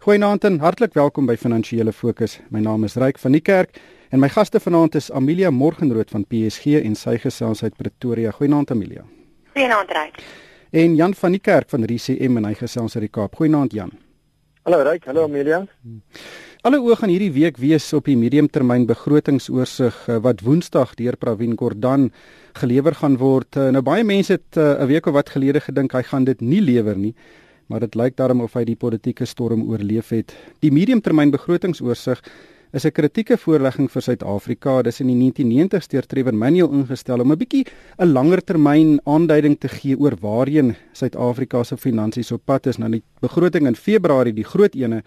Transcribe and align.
Goeienaand 0.00 0.44
en 0.48 0.54
hartlik 0.62 0.94
welkom 0.96 1.26
by 1.28 1.34
Finansiële 1.36 1.92
Fokus. 1.92 2.38
My 2.48 2.62
naam 2.64 2.86
is 2.86 2.94
Ryk 2.96 3.18
van 3.20 3.34
die 3.36 3.42
Kerk 3.44 3.76
en 4.08 4.22
my 4.22 4.30
gaste 4.32 4.56
vanaand 4.56 4.94
is 4.96 5.10
Amelia 5.12 5.50
Morgenrood 5.52 6.08
van 6.08 6.22
PSG 6.24 6.78
en 6.78 6.94
sy 6.96 7.18
gesels 7.20 7.60
uit 7.60 7.74
Pretoria. 7.76 8.30
Goeienaand 8.32 8.72
Amelia. 8.72 9.04
Goeienaand 9.52 9.92
Ryk. 9.92 10.22
En 10.72 10.94
Jan 10.96 11.12
van 11.20 11.36
die 11.36 11.40
Kerk 11.44 11.68
van 11.68 11.84
RCM 11.84 12.40
en 12.40 12.48
hy 12.48 12.54
gesels 12.62 12.96
uit 12.96 13.04
die 13.04 13.10
Kaap. 13.12 13.36
Goeienaand 13.36 13.76
Jan. 13.76 13.92
Hallo 14.64 14.80
Ryk, 14.88 15.04
hallo 15.10 15.26
Amelia. 15.28 15.60
Alle 16.64 16.80
oë 16.80 16.96
gaan 17.02 17.12
hierdie 17.12 17.34
week 17.36 17.60
wees 17.60 17.90
op 17.92 18.08
die 18.08 18.16
mediumtermyn 18.16 18.88
begrotingsoorsig 18.88 20.00
eh, 20.08 20.16
wat 20.24 20.40
Woensdag 20.48 20.96
deur 20.96 21.20
Pravin 21.20 21.58
Gordhan 21.60 22.08
gelewer 22.56 22.96
gaan 22.96 23.20
word. 23.20 23.52
Eh, 23.52 23.68
nou 23.76 23.84
baie 23.84 24.08
mense 24.08 24.38
het 24.40 24.56
eh, 24.56 24.80
'n 24.80 24.88
week 24.88 25.12
of 25.12 25.12
wat 25.20 25.36
gelede 25.36 25.60
gedink 25.60 25.92
hy 25.92 26.02
gaan 26.08 26.24
dit 26.24 26.40
nie 26.40 26.64
lewer 26.64 26.96
nie 26.96 27.14
maar 27.70 27.84
dit 27.86 27.94
lyk 27.94 28.16
daarom 28.18 28.42
of 28.42 28.56
hy 28.58 28.64
die 28.66 28.78
politieke 28.78 29.26
storm 29.30 29.62
oorleef 29.70 30.10
het. 30.10 30.34
Die 30.60 30.72
mediumtermyn 30.74 31.30
begrotingsoorsig 31.30 32.20
is 32.72 32.84
'n 32.84 32.92
kritieke 32.92 33.36
voorlegging 33.36 33.90
vir 33.90 34.02
Suid-Afrika. 34.02 34.82
Dis 34.82 35.00
in 35.00 35.06
die 35.06 35.16
1990s 35.16 35.88
deur 35.88 36.06
Trevor 36.06 36.34
Manuel 36.34 36.70
ingestel 36.72 37.20
om 37.20 37.32
'n 37.32 37.38
bietjie 37.38 37.66
'n 37.98 38.12
langer 38.12 38.44
termyn 38.44 39.00
aanduiding 39.04 39.58
te 39.58 39.68
gee 39.68 39.98
oor 39.98 40.16
waarheen 40.20 40.76
Suid-Afrika 40.92 41.64
se 41.64 41.76
finansies 41.76 42.32
op 42.32 42.42
pad 42.44 42.66
is. 42.66 42.78
Nou 42.78 42.90
die 42.90 43.02
begroting 43.20 43.66
in 43.66 43.76
Februarie, 43.76 44.32
die 44.32 44.44
groot 44.44 44.74
ene, 44.74 45.02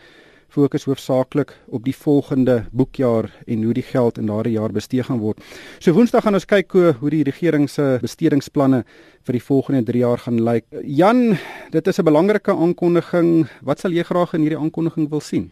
fokus 0.53 0.85
hoofsaaklik 0.85 1.55
op 1.73 1.83
die 1.87 1.95
volgende 1.97 2.63
boekjaar 2.71 3.29
en 3.49 3.63
hoe 3.65 3.73
die 3.73 3.85
geld 3.85 4.19
in 4.21 4.29
daardie 4.29 4.53
jaar 4.53 4.73
bestee 4.73 5.03
gaan 5.03 5.21
word. 5.23 5.41
So 5.81 5.95
Woensdag 5.97 6.25
gaan 6.27 6.37
ons 6.37 6.45
kyk 6.49 6.75
hoe 6.77 6.93
hoe 6.99 7.09
die 7.09 7.23
regering 7.25 7.65
se 7.69 7.97
bestedingsplanne 8.03 8.83
vir 9.25 9.37
die 9.37 9.41
volgende 9.41 9.81
3 9.87 10.03
jaar 10.03 10.21
gaan 10.25 10.41
lyk. 10.45 10.67
Jan, 10.83 11.37
dit 11.71 11.87
is 11.87 11.99
'n 11.99 12.05
belangrike 12.05 12.51
aankondiging. 12.51 13.47
Wat 13.61 13.79
sal 13.79 13.91
jy 13.91 14.03
graag 14.03 14.33
in 14.33 14.41
hierdie 14.41 14.59
aankondiging 14.59 15.09
wil 15.09 15.21
sien? 15.21 15.51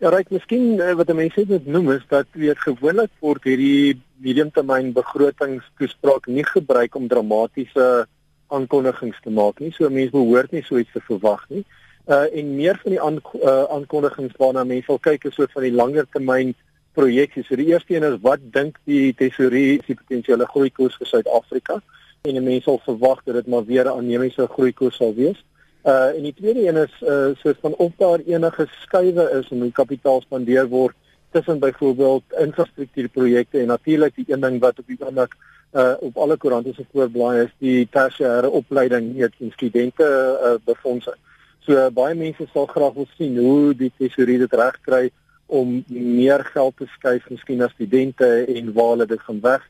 Ja, 0.00 0.10
reg, 0.10 0.30
miskien 0.30 0.80
eh, 0.80 0.94
wat 0.94 1.14
mense 1.14 1.46
dit 1.46 1.66
noem 1.66 1.90
is 1.90 2.02
dat 2.08 2.26
weer 2.32 2.56
gewoonlik 2.56 3.10
word 3.20 3.44
hierdie 3.44 4.02
mediumtermyn 4.18 4.92
begrotingstoespraak 4.92 6.26
nie 6.26 6.44
gebruik 6.44 6.94
om 6.94 7.08
dramatiese 7.08 8.06
aankondigings 8.48 9.20
te 9.22 9.30
maak 9.30 9.60
nie. 9.60 9.72
So 9.72 9.88
mense 9.90 10.10
behoort 10.10 10.52
nie 10.52 10.62
so 10.62 10.76
iets 10.76 10.92
te 10.92 11.00
verwag 11.00 11.48
nie 11.48 11.64
en 12.06 12.54
meer 12.56 12.78
van 12.82 12.90
die 12.90 13.00
aan, 13.00 13.18
uh, 13.40 13.64
aankondigings 13.72 14.36
waarna 14.36 14.64
mense 14.64 14.86
wil 14.86 14.98
kyk 14.98 15.24
is 15.24 15.34
soort 15.34 15.52
van 15.52 15.62
die 15.62 15.72
langer 15.72 16.06
termyn 16.12 16.54
projeksies. 16.92 17.46
So 17.48 17.56
die 17.56 17.70
eerste 17.72 17.96
een 17.96 18.06
is 18.12 18.20
wat 18.22 18.44
dink 18.52 18.78
die 18.84 19.14
tesourier 19.16 19.80
is 19.80 19.86
die 19.88 19.96
potensiële 19.96 20.46
groeikoers 20.46 20.98
vir 21.00 21.10
Suid-Afrika? 21.10 21.80
En 22.22 22.42
mense 22.42 22.68
sal 22.68 22.80
verwag 22.84 23.24
dat 23.24 23.40
dit 23.40 23.46
maar 23.46 23.64
weer 23.64 23.84
'n 23.84 23.96
aannemende 23.96 24.46
groeikoers 24.56 24.96
sal 24.96 25.14
wees. 25.14 25.40
Uh 25.84 26.16
en 26.16 26.22
die 26.22 26.34
tweede 26.34 26.68
een 26.68 26.76
is 26.76 26.94
uh 27.02 27.32
soort 27.36 27.58
van 27.60 27.74
of 27.74 27.92
daar 27.96 28.20
enige 28.26 28.66
skuwe 28.80 29.30
is 29.40 29.50
in 29.50 29.60
hoe 29.60 29.72
kapitaal 29.72 30.20
spandeer 30.20 30.68
word 30.68 30.94
tussen 31.30 31.58
byvoorbeeld 31.58 32.22
infrastruktuurprojekte 32.38 33.58
en 33.58 33.66
natuurlik 33.66 34.14
die 34.14 34.24
een 34.28 34.40
ding 34.40 34.60
wat 34.60 34.78
op 34.78 34.86
die 34.86 34.96
oomblik 35.00 35.34
uh 35.72 35.92
op 36.00 36.16
alle 36.16 36.36
koerante 36.36 36.72
se 36.74 36.84
voorblaai 36.92 37.42
is 37.42 37.52
die 37.58 37.88
tersiêre 37.90 38.50
opleiding, 38.50 39.16
weet 39.16 39.34
studente 39.52 40.04
uh 40.44 40.54
befondsing. 40.64 41.20
So 41.66 41.90
baie 41.96 42.14
mense 42.14 42.44
sal 42.52 42.66
graag 42.66 42.92
wil 42.94 43.06
sien 43.16 43.38
hoe 43.40 43.74
die 43.74 43.92
tesourier 43.96 44.42
dit 44.44 44.56
regkry 44.60 45.10
om 45.46 45.78
meer 45.88 46.44
geld 46.44 46.76
te 46.76 46.86
skuif 46.96 47.28
miskien 47.30 47.62
na 47.62 47.68
studente 47.72 48.28
en 48.44 48.72
waar 48.76 48.90
hulle 48.94 49.06
dit 49.06 49.20
gaan 49.20 49.40
weg. 49.40 49.62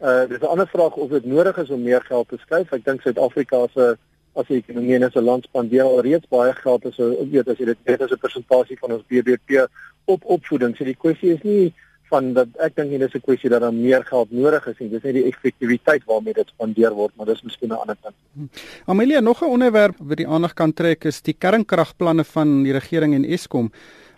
Uh 0.00 0.26
dis 0.28 0.40
'n 0.40 0.52
ander 0.52 0.68
vraag 0.68 0.96
of 0.96 1.10
dit 1.10 1.24
nodig 1.24 1.56
is 1.56 1.70
om 1.70 1.82
meer 1.82 2.02
geld 2.02 2.28
te 2.28 2.38
skuif. 2.38 2.72
Ek 2.72 2.84
dink 2.84 3.00
Suid-Afrika 3.00 3.66
se 3.74 3.96
as 4.34 4.46
die 4.46 4.58
ekonomie 4.60 4.94
en 4.94 5.08
as 5.08 5.14
'n 5.14 5.24
land 5.24 5.44
spandeer 5.44 5.84
al 5.84 6.00
reeds 6.00 6.28
baie 6.28 6.52
geld 6.52 6.86
as 6.86 6.98
'n 6.98 7.30
weet 7.30 7.48
as 7.48 7.58
jy 7.58 7.64
dit 7.64 7.78
weet 7.84 8.02
as 8.02 8.10
'n 8.10 8.18
persentasie 8.18 8.78
van 8.78 8.92
ons 8.92 9.06
BBP 9.08 9.68
op 10.04 10.24
opvoeding. 10.24 10.76
So 10.76 10.84
die 10.84 10.96
kwessie 10.96 11.32
is 11.32 11.42
nie 11.42 11.74
van 12.12 12.32
dat 12.36 12.50
ek 12.66 12.76
dink 12.76 12.92
dit 12.92 13.08
is 13.08 13.14
'n 13.16 13.24
kwessie 13.24 13.50
dat 13.50 13.60
daar 13.64 13.74
meer 13.74 14.04
geld 14.04 14.30
nodig 14.30 14.66
is 14.66 14.78
en 14.80 14.90
dis 14.90 15.02
net 15.02 15.14
die 15.14 15.28
effektiwiteit 15.32 16.02
waarmee 16.04 16.34
dit 16.34 16.48
spandeer 16.54 16.92
word, 16.92 17.12
maar 17.16 17.26
dis 17.26 17.42
miskien 17.42 17.70
'n 17.70 17.80
ander 17.82 17.96
punt. 18.02 18.16
Hmm. 18.34 18.50
Amelia, 18.86 19.20
nog 19.20 19.42
'n 19.42 19.54
onderwerp 19.56 19.96
wat 19.98 20.16
die 20.16 20.28
aandag 20.28 20.54
kan 20.54 20.72
trek 20.72 21.04
is 21.04 21.22
die 21.22 21.36
kernkragplanne 21.38 22.24
van 22.24 22.62
die 22.62 22.72
regering 22.72 23.14
en 23.14 23.24
Eskom. 23.24 23.72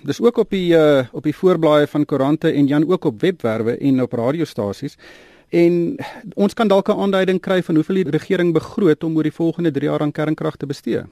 Dis 0.04 0.20
ook 0.20 0.36
op 0.36 0.50
die 0.50 0.74
uh, 0.76 1.04
op 1.12 1.22
die 1.22 1.36
voorblaaie 1.36 1.86
van 1.86 2.04
koerante 2.04 2.52
en 2.52 2.66
Jan 2.66 2.90
ook 2.90 3.04
op 3.04 3.20
webwerwe 3.20 3.78
en 3.78 4.02
op 4.02 4.12
radiostasies. 4.12 4.96
En 5.48 5.96
ons 6.34 6.54
kan 6.54 6.68
dalk 6.68 6.88
'n 6.88 7.00
aanduiding 7.00 7.40
kry 7.40 7.62
van 7.62 7.74
hoeveel 7.74 7.94
die 7.94 8.10
regering 8.10 8.52
begroot 8.52 9.04
om 9.04 9.16
oor 9.16 9.22
die 9.22 9.38
volgende 9.40 9.70
3 9.70 9.88
jaar 9.90 10.00
aan 10.00 10.12
kernkrag 10.12 10.56
te 10.56 10.66
bestee. 10.66 11.02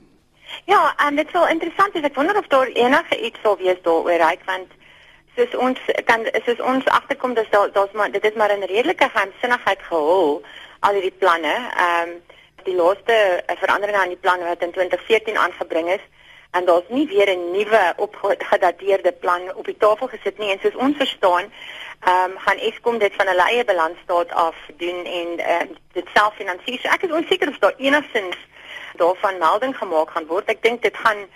Ja, 0.65 0.95
en 0.97 1.17
dit 1.17 1.27
is 1.27 1.33
wel 1.33 1.49
interessant, 1.49 1.95
ek 1.95 2.15
wonder 2.15 2.37
of 2.37 2.47
daar 2.47 2.67
enige 2.67 3.21
iets 3.27 3.41
sou 3.43 3.57
wees 3.59 3.81
daaroor, 3.83 4.11
right? 4.11 4.45
want 4.45 4.69
soos 5.37 5.55
ons 5.55 5.79
kan 6.05 6.27
soos 6.47 6.61
ons 6.61 6.85
agterkom 6.85 7.35
dis 7.35 7.51
daar 7.51 7.73
daar's 7.73 7.93
maar 7.93 8.11
dit 8.11 8.25
is 8.25 8.35
maar 8.35 8.53
'n 8.57 8.71
redelike 8.75 9.09
geheimsinnigheid 9.09 9.83
gehul 9.83 10.43
al 10.81 10.93
hierdie 10.93 11.19
planne. 11.19 11.55
Ehm 11.77 12.09
um, 12.09 12.23
die 12.63 12.75
laaste 12.75 13.15
uh, 13.15 13.57
veranderinge 13.59 13.99
aan 13.99 14.15
die 14.15 14.25
plan 14.25 14.39
wat 14.39 14.63
in 14.63 14.73
2014 14.73 15.37
aangebring 15.37 15.89
is 15.91 16.05
en 16.51 16.65
daar's 16.65 16.89
nie 16.89 17.07
weer 17.07 17.31
'n 17.37 17.51
nuwe 17.51 17.95
opgedateerde 17.97 19.13
plan 19.13 19.55
op 19.55 19.65
die 19.65 19.77
tafel 19.77 20.09
gesit 20.09 20.39
nie 20.39 20.51
en 20.51 20.59
soos 20.63 20.75
ons 20.75 20.97
verstaan 20.97 21.45
ehm 22.01 22.31
um, 22.31 22.39
gaan 22.39 22.59
Eskom 22.59 22.99
dit 22.99 23.15
van 23.15 23.27
hulle 23.27 23.49
eie 23.49 23.65
balansstaat 23.65 24.31
af 24.33 24.57
doen 24.77 25.05
en 25.05 25.39
ehm 25.39 25.61
um, 25.61 25.77
dit 25.93 26.07
self 26.15 26.35
finansier. 26.35 26.81
So 26.81 26.89
ek 26.89 27.03
is 27.03 27.11
onseker 27.11 27.49
of 27.49 27.59
daar 27.59 27.75
enigstens 27.77 28.37
daarvan 28.97 29.39
melding 29.39 29.77
gemaak 29.77 30.11
gaan 30.11 30.27
word. 30.27 30.49
Ek 30.49 30.63
dink 30.63 30.83
dit 30.83 30.97
gaan 30.97 31.27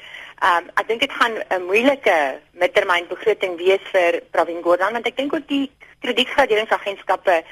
um, 0.43 0.69
ek 0.75 0.89
dink 0.89 1.01
dit 1.01 1.13
gaan 1.13 1.37
'n 1.49 1.63
moeilike 1.65 2.41
midtermynbegroting 2.53 3.57
wees 3.57 3.85
vir 3.93 4.21
Pravin 4.31 4.63
Gordhan 4.63 4.93
want 4.93 5.07
ek 5.07 5.17
dink 5.17 5.35
ook 5.35 5.49
die 5.49 5.71
kredietgraderingsagentskappe 6.01 7.45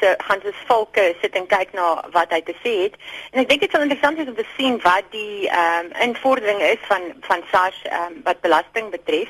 se 0.00 0.14
gaan 0.18 0.40
se 0.42 0.52
volke 0.66 1.14
sit 1.20 1.34
en 1.34 1.46
kyk 1.46 1.72
na 1.72 2.04
wat 2.12 2.30
hy 2.30 2.40
te 2.40 2.54
sê 2.62 2.74
het. 2.84 2.94
En 3.32 3.40
ek 3.42 3.48
dink 3.48 3.60
dit 3.60 3.70
sal 3.70 3.82
interessant 3.82 4.16
wees 4.16 4.30
om 4.30 4.38
te 4.38 4.46
sien 4.56 4.80
wat 4.84 5.04
die 5.10 5.48
ehm 5.48 5.86
um, 5.86 5.92
invordering 6.08 6.60
is 6.62 6.82
van 6.90 7.12
van 7.20 7.44
SARS 7.50 7.82
ehm 7.84 8.02
um, 8.12 8.20
wat 8.24 8.40
belasting 8.40 8.90
betref 8.90 9.28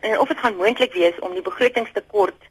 en 0.00 0.18
of 0.18 0.28
dit 0.28 0.38
gaan 0.38 0.56
moontlik 0.56 0.92
wees 0.92 1.18
om 1.20 1.34
die 1.34 1.48
begrotingstekort 1.50 2.50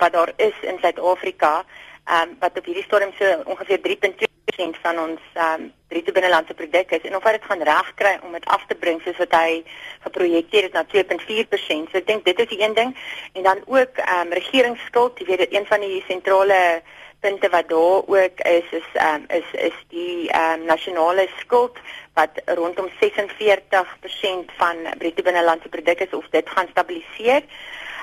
wat 0.00 0.12
daar 0.12 0.32
is 0.36 0.54
in 0.60 0.78
Suid-Afrika 0.80 1.64
ehm 2.04 2.28
um, 2.28 2.36
wat 2.40 2.58
op 2.58 2.64
hierdie 2.64 2.86
stadium 2.88 3.12
so 3.18 3.42
ongeveer 3.44 3.80
3.2% 3.88 4.31
van 4.56 4.98
ons 4.98 5.20
ehm 5.34 5.60
um, 5.60 5.72
bruto 5.88 6.12
binnelandse 6.12 6.54
produk 6.54 6.90
is 6.90 7.04
en 7.04 7.16
of 7.16 7.24
hy 7.24 7.32
dit 7.32 7.44
gaan 7.44 7.62
regkry 7.62 8.18
om 8.22 8.32
dit 8.32 8.44
af 8.44 8.64
te 8.66 8.74
bring 8.74 9.00
soos 9.04 9.18
wat 9.20 9.34
hy 9.36 9.62
geprojekteer 10.04 10.62
het 10.62 10.72
na 10.72 10.84
2.4%. 10.84 11.90
So 11.90 11.98
ek 12.00 12.06
dink 12.06 12.24
dit 12.24 12.38
is 12.40 12.48
die 12.48 12.62
een 12.62 12.74
ding 12.74 12.96
en 13.32 13.42
dan 13.42 13.60
ook 13.66 14.00
ehm 14.00 14.26
um, 14.26 14.32
regeringsskuld, 14.32 15.18
jy 15.18 15.26
weet 15.26 15.44
dit 15.44 15.54
een 15.54 15.66
van 15.66 15.80
die 15.80 16.04
sentrale 16.08 16.82
punte 17.20 17.48
wat 17.48 17.68
daar 17.68 18.00
ook 18.06 18.40
is 18.54 18.70
is 18.70 18.88
ehm 18.92 19.14
um, 19.14 19.24
is 19.28 19.48
is 19.68 19.76
die 19.88 20.30
ehm 20.30 20.60
um, 20.60 20.64
nasionale 20.66 21.28
skuld 21.40 21.76
wat 22.14 22.40
rondom 22.44 22.88
46% 23.00 24.56
van 24.56 24.76
bruto 24.98 25.22
binnelandse 25.22 25.68
produk 25.68 26.00
is 26.00 26.12
of 26.12 26.26
dit 26.30 26.48
gaan 26.48 26.68
stabiliseer. 26.70 27.42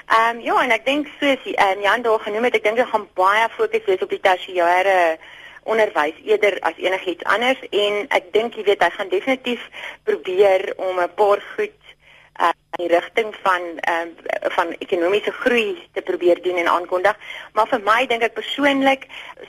Ehm 0.09 0.37
um, 0.37 0.41
ja, 0.41 0.61
en 0.63 0.71
ek 0.71 0.85
dink 0.85 1.07
soos 1.19 1.43
ehm 1.53 1.77
um, 1.77 1.81
Jan 1.81 2.01
daar 2.01 2.19
genoem 2.19 2.43
het, 2.43 2.55
ek 2.55 2.63
dink 2.63 2.77
dit 2.81 2.93
gaan 2.93 3.09
baie 3.13 3.49
fokus 3.57 3.85
wees 3.85 4.01
op 4.01 4.09
die 4.09 4.23
tersiêre 4.29 5.17
onderwys 5.71 6.17
eerder 6.25 6.57
as 6.67 6.77
enigiets 6.77 7.27
anders 7.35 7.61
en 7.69 8.05
ek 8.19 8.31
dink 8.35 8.57
jy 8.57 8.65
weet 8.69 8.83
hy 8.83 8.89
gaan 8.95 9.11
definitief 9.13 9.67
probeer 10.09 10.73
om 10.77 10.99
'n 10.99 11.13
paar 11.15 11.43
goed 11.55 11.77
uh, 12.39 12.51
in 12.77 12.87
die 12.87 12.95
rigting 12.95 13.35
van 13.43 13.61
ehm 13.77 14.07
uh, 14.07 14.49
van 14.55 14.71
ekonomiese 14.79 15.31
groei 15.31 15.77
te 15.93 16.01
probeer 16.01 16.41
doen 16.41 16.57
en 16.57 16.67
aankondig. 16.67 17.15
Maar 17.53 17.67
vir 17.67 17.81
my 17.85 17.99
dink 18.07 18.23
ek 18.23 18.37
persoonlik 18.39 19.07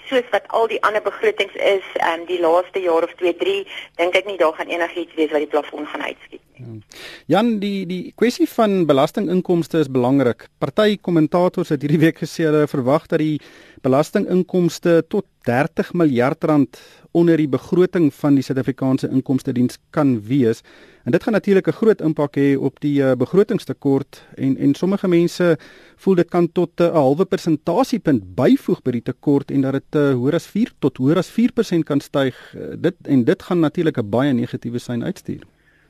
soos 0.08 0.26
wat 0.34 0.48
al 0.48 0.68
die 0.68 0.82
ander 0.82 1.02
begrotings 1.02 1.54
is, 1.54 1.86
ehm 1.94 2.20
um, 2.20 2.26
die 2.26 2.40
laaste 2.40 2.82
jaar 2.82 3.06
of 3.06 3.14
2, 3.22 3.36
3, 3.42 3.66
dink 4.02 4.14
ek 4.14 4.26
nie 4.26 4.38
daar 4.38 4.54
gaan 4.58 4.72
enigiets 4.72 5.14
wees 5.14 5.30
wat 5.30 5.44
die 5.46 5.52
plafon 5.54 5.86
gaan 5.86 6.02
uitskiet 6.02 6.40
nie. 6.60 6.66
Hmm. 6.66 6.82
Jan, 7.26 7.58
die 7.62 7.86
die 7.88 8.12
kwessie 8.16 8.48
van 8.48 8.84
belastinginkomste 8.86 9.81
is 9.84 9.90
belangrik. 9.90 10.48
Party 10.58 10.98
kommentators 11.00 11.72
het 11.72 11.82
hierdie 11.84 12.02
week 12.04 12.20
gesê 12.20 12.48
hulle 12.48 12.66
verwag 12.70 13.06
dat 13.08 13.22
die 13.22 13.40
belastinginkomste 13.84 15.00
tot 15.08 15.26
30 15.48 15.94
miljard 15.96 16.44
rand 16.44 16.81
onder 17.16 17.40
die 17.40 17.48
begroting 17.48 18.10
van 18.14 18.36
die 18.36 18.44
Suid-Afrikaanse 18.44 19.08
Inkomste 19.10 19.54
Diens 19.56 19.78
kan 19.90 20.19
wees. 20.28 20.62
En 21.05 21.11
dit 21.11 21.23
gaan 21.23 21.32
natuurlik 21.32 21.67
'n 21.67 21.73
groot 21.73 22.00
impak 22.00 22.37
hê 22.37 22.58
op 22.58 22.81
die 22.81 23.00
uh, 23.00 23.12
begrotingstekort 23.12 24.23
en 24.35 24.56
en 24.56 24.75
sommige 24.75 25.08
mense 25.08 25.58
voel 25.97 26.14
dit 26.14 26.29
kan 26.29 26.52
tot 26.52 26.70
'n 26.76 26.82
uh, 26.82 26.93
halwe 26.93 27.25
persentasiepunt 27.25 28.35
byvoeg 28.35 28.82
by 28.82 28.91
die 28.91 29.02
tekort 29.02 29.50
en 29.50 29.61
dat 29.61 29.73
dit 29.73 29.94
uh, 29.94 30.12
hoër 30.12 30.35
as 30.35 30.47
4 30.47 30.70
tot 30.79 30.97
hoër 30.97 31.17
as 31.17 31.31
4% 31.31 31.85
kan 31.85 32.00
styg. 32.00 32.55
Uh, 32.55 32.75
dit 32.76 32.94
en 33.02 33.25
dit 33.25 33.43
gaan 33.43 33.61
natuurlik 33.61 33.97
'n 33.99 34.11
baie 34.11 34.32
negatiewe 34.32 34.79
sein 34.79 35.05
uitstuur. 35.05 35.43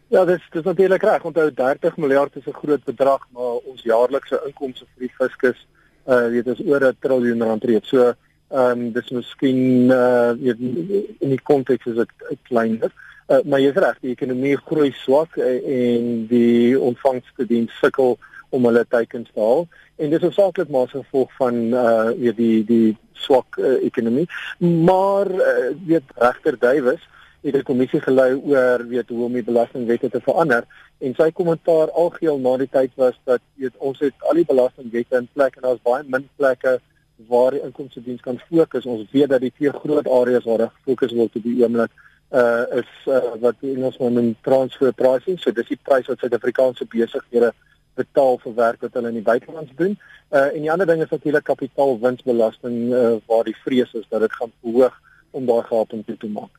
Ja, 0.08 0.24
dis 0.24 0.42
dis 0.50 0.64
natuurlik 0.64 1.02
reg. 1.02 1.24
Onthou 1.24 1.50
30 1.54 1.96
miljard 1.96 2.36
is 2.36 2.46
'n 2.46 2.52
groot 2.62 2.84
bedrag, 2.84 3.26
maar 3.30 3.54
ons 3.70 3.82
jaarlikse 3.82 4.42
inkomste 4.46 4.84
vir 4.94 5.06
die 5.06 5.14
fiskus 5.18 5.66
uh 6.06 6.28
weet 6.28 6.46
is 6.46 6.62
oor 6.66 6.84
'n 6.84 6.96
triljoen 7.00 7.42
rand 7.42 7.64
reeds. 7.64 7.88
So 7.88 8.14
ehm 8.48 8.80
um, 8.80 8.92
dis 8.92 9.10
miskien 9.10 9.90
uh 9.90 10.32
weet 10.32 10.58
in 11.18 11.28
die 11.28 11.42
konteks 11.42 11.86
is 11.86 11.94
dit 11.94 12.10
kleiner. 12.42 12.92
Uh, 13.30 13.38
maar 13.46 13.60
jy's 13.62 13.76
reg, 13.78 13.98
die 14.02 14.10
ekonomie 14.10 14.56
groei 14.58 14.90
swak 15.04 15.36
uh, 15.38 15.44
en 15.62 16.06
die 16.26 16.74
ontvangste 16.74 17.44
diens 17.46 17.76
sukkel 17.78 18.16
om 18.50 18.64
hulle 18.66 18.82
teikens 18.90 19.30
te 19.30 19.38
haal. 19.38 19.68
En 20.02 20.10
dit 20.10 20.18
is 20.18 20.26
hoofsaaklik 20.26 20.72
maar 20.74 20.88
as 20.88 20.96
gevolg 20.96 21.30
van 21.38 21.60
uh 21.70 22.10
weet 22.18 22.36
die 22.40 22.64
die 22.66 22.96
swak 23.22 23.60
uh, 23.60 23.76
ekonomie. 23.86 24.26
Maar 24.58 25.30
uh, 25.30 25.70
weet 25.86 26.10
regter 26.16 26.58
Duwys 26.58 27.06
het 27.46 27.54
'n 27.54 27.62
kommissie 27.62 28.00
gelei 28.00 28.34
oor 28.34 28.86
weet 28.88 29.08
hoe 29.08 29.24
om 29.24 29.32
die 29.32 29.46
belastingwette 29.46 30.10
te 30.10 30.20
verander. 30.20 30.66
En 30.98 31.14
sy 31.14 31.30
kommentaar 31.30 31.90
algeheel 31.90 32.38
na 32.38 32.56
die 32.56 32.68
tyd 32.68 32.90
was 32.94 33.14
dat 33.24 33.40
weet 33.54 33.76
ons 33.78 33.98
het 33.98 34.14
al 34.18 34.34
die 34.34 34.44
belastingwette 34.44 35.16
in 35.16 35.28
plek 35.32 35.56
en 35.56 35.62
daar's 35.62 35.82
baie 35.82 36.02
min 36.06 36.28
plekke 36.36 36.80
waar 37.28 37.50
die 37.50 37.62
inkomste 37.62 38.02
diens 38.02 38.20
kan 38.20 38.42
fokus. 38.50 38.86
Ons 38.86 39.10
weet 39.10 39.28
dat 39.28 39.40
die 39.40 39.52
twee 39.56 39.72
groot 39.72 40.08
areas 40.08 40.44
waar 40.44 40.58
daar 40.58 40.76
gefokus 40.82 41.12
word 41.12 41.36
op 41.36 41.42
die 41.42 41.62
oomblik 41.62 41.90
uh 42.30 42.64
is 42.78 42.90
uh, 43.06 43.34
wat 43.42 43.56
Engels 43.66 43.98
noem 43.98 44.36
transfer 44.46 44.92
pricing 44.92 45.38
so 45.38 45.50
dis 45.50 45.66
die 45.72 45.80
prys 45.82 46.06
wat 46.06 46.22
Suid-Afrikaanse 46.22 46.86
besighede 46.86 47.50
betaal 47.98 48.38
vir 48.44 48.54
werk 48.54 48.86
wat 48.86 48.94
hulle 48.94 49.10
in 49.10 49.18
die 49.18 49.26
buiteland 49.26 49.72
doen. 49.76 49.98
Uh 50.30 50.46
en 50.54 50.62
die 50.62 50.70
ander 50.70 50.86
ding 50.86 51.02
is 51.02 51.10
natuurlik 51.10 51.44
kapitaalwinsbelasting 51.50 52.78
uh 52.94 53.16
waar 53.26 53.44
die 53.44 53.56
vrees 53.64 53.92
is 53.98 54.06
dat 54.14 54.22
dit 54.26 54.38
gaan 54.38 54.52
verhoog 54.62 54.94
om 55.30 55.46
daai 55.46 55.62
gaping 55.72 56.06
toe 56.06 56.16
te 56.16 56.30
maak. 56.30 56.54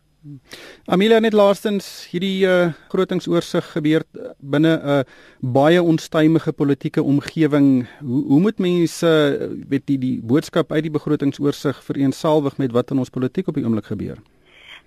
Amelia 0.85 1.19
net 1.19 1.33
laastens 1.33 1.87
hierdie 2.11 2.43
uh 2.45 2.73
grotingsoorsig 2.91 3.71
gebeur 3.77 4.03
binne 4.37 4.75
'n 4.75 4.89
uh, 4.95 5.03
baie 5.39 5.81
onstuimige 5.81 6.51
politieke 6.51 7.03
omgewing. 7.03 7.87
Hoe 7.99 8.23
hoe 8.27 8.39
moet 8.39 8.59
mense 8.59 9.07
uh, 9.07 9.47
weet 9.69 9.87
die 9.87 9.97
die 9.97 10.19
boodskap 10.19 10.71
uit 10.71 10.83
die 10.83 10.95
begrotingsoorsig 10.99 11.83
vereensalwig 11.83 12.57
met 12.57 12.71
wat 12.71 12.91
in 12.91 12.99
ons 12.99 13.09
politiek 13.09 13.47
op 13.47 13.55
die 13.55 13.63
oomblik 13.63 13.85
gebeur? 13.85 14.19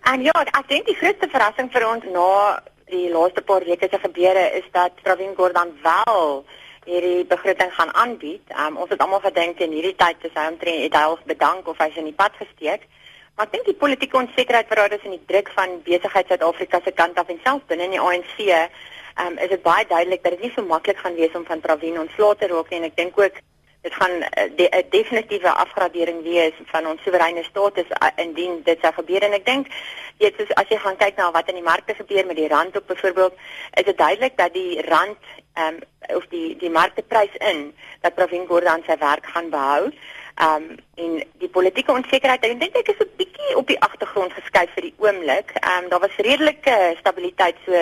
En 0.04 0.20
ja, 0.20 0.34
ek 0.44 0.66
dink 0.68 0.84
die 0.84 0.96
grootste 0.98 1.30
verrassing 1.32 1.70
vir 1.72 1.86
ons 1.88 2.04
na 2.12 2.60
die 2.92 3.06
laaste 3.08 3.40
paar 3.48 3.64
weke 3.64 3.88
se 3.88 3.98
gebeure 4.02 4.42
is 4.58 4.66
dat 4.74 4.98
Pravin 5.02 5.32
Gordhan 5.38 5.72
wel 5.82 6.44
hierdie 6.84 7.24
begroting 7.24 7.72
gaan 7.72 7.94
aanbied. 7.94 8.44
Um, 8.52 8.76
ons 8.76 8.92
het 8.92 9.00
almal 9.00 9.22
gedink 9.24 9.62
in 9.64 9.72
hierdie 9.72 9.96
tyd 9.96 10.26
is 10.28 10.34
hy 10.36 10.44
omtrent 10.50 10.84
het 10.84 10.98
hy 10.98 11.06
al 11.08 11.16
bedank 11.30 11.70
of 11.72 11.80
hy's 11.80 11.96
in 11.96 12.10
die 12.10 12.18
pad 12.18 12.36
gesteek. 12.36 12.84
Maar 13.34 13.48
ek 13.48 13.54
dink 13.56 13.70
die 13.70 13.78
politieke 13.80 14.20
onsekerheid 14.20 14.68
wat 14.68 14.82
daar 14.82 14.98
is 14.98 15.08
in 15.08 15.16
die 15.16 15.24
druk 15.32 15.48
van 15.56 15.80
besigheid 15.88 16.28
Suid-Afrika 16.28 16.82
se 16.84 16.92
kant 16.92 17.16
af 17.18 17.32
en 17.32 17.40
selfs 17.46 17.64
binne 17.72 17.88
die 17.96 18.02
ANC, 18.02 18.36
um, 19.24 19.40
is 19.40 19.50
dit 19.56 19.64
baie 19.64 19.88
duidelik 19.88 20.22
dat 20.22 20.36
dit 20.36 20.44
nie 20.46 20.52
so 20.52 20.68
maklik 20.68 21.00
gaan 21.00 21.16
wees 21.16 21.34
om 21.34 21.48
van 21.48 21.64
Pravin 21.64 21.98
ontslae 22.04 22.36
te 22.36 22.52
raak 22.52 22.68
nie 22.70 22.82
en 22.82 22.88
ek 22.92 23.00
dink 23.00 23.18
ook 23.18 23.40
dit 23.84 23.94
gaan 23.94 24.14
'n 24.18 24.22
uh, 24.22 24.56
de, 24.56 24.84
definitiewe 24.90 25.50
afgradering 25.64 26.22
wees 26.22 26.56
van 26.72 26.86
ons 26.86 27.02
soewereine 27.02 27.42
status 27.42 27.88
uh, 27.90 28.08
indien 28.24 28.60
dit 28.64 28.78
sou 28.80 28.92
gebeur 28.92 29.22
en 29.22 29.36
ek 29.36 29.46
dink 29.46 29.66
weet 30.18 30.34
soos 30.36 30.54
as 30.60 30.68
jy 30.72 30.78
gaan 30.78 30.96
kyk 30.96 31.16
na 31.16 31.30
wat 31.30 31.48
in 31.48 31.58
die 31.60 31.70
markte 31.70 31.94
gebeur 31.94 32.26
met 32.26 32.36
die 32.36 32.48
rand 32.48 32.76
op 32.76 32.86
byvoorbeeld 32.86 33.34
is 33.80 33.84
dit 33.84 33.98
duidelik 33.98 34.36
dat 34.36 34.52
die 34.52 34.80
rand 34.88 35.20
ehm 35.54 35.74
um, 35.74 36.16
of 36.16 36.24
die 36.28 36.56
die 36.56 36.70
markteprys 36.70 37.34
in 37.50 37.74
dat 38.00 38.14
Provin 38.14 38.46
Gordhan 38.46 38.82
sy 38.86 38.96
werk 38.98 39.26
gaan 39.26 39.50
behou 39.50 39.92
Um 40.42 40.76
en 40.94 41.22
die 41.38 41.48
politieke 41.48 41.92
onsekerheid, 41.92 42.42
ek 42.42 42.58
dink 42.58 42.76
ek 42.76 42.88
is 42.90 43.00
'n 43.02 43.10
bietjie 43.18 43.56
op 43.56 43.66
die 43.66 43.78
agtergrond 43.80 44.32
geskuif 44.32 44.70
vir 44.74 44.82
die 44.82 44.94
oomblik. 44.98 45.54
Um 45.62 45.88
daar 45.88 46.00
was 46.00 46.16
redelike 46.16 46.96
stabiliteit 46.98 47.56
so 47.64 47.72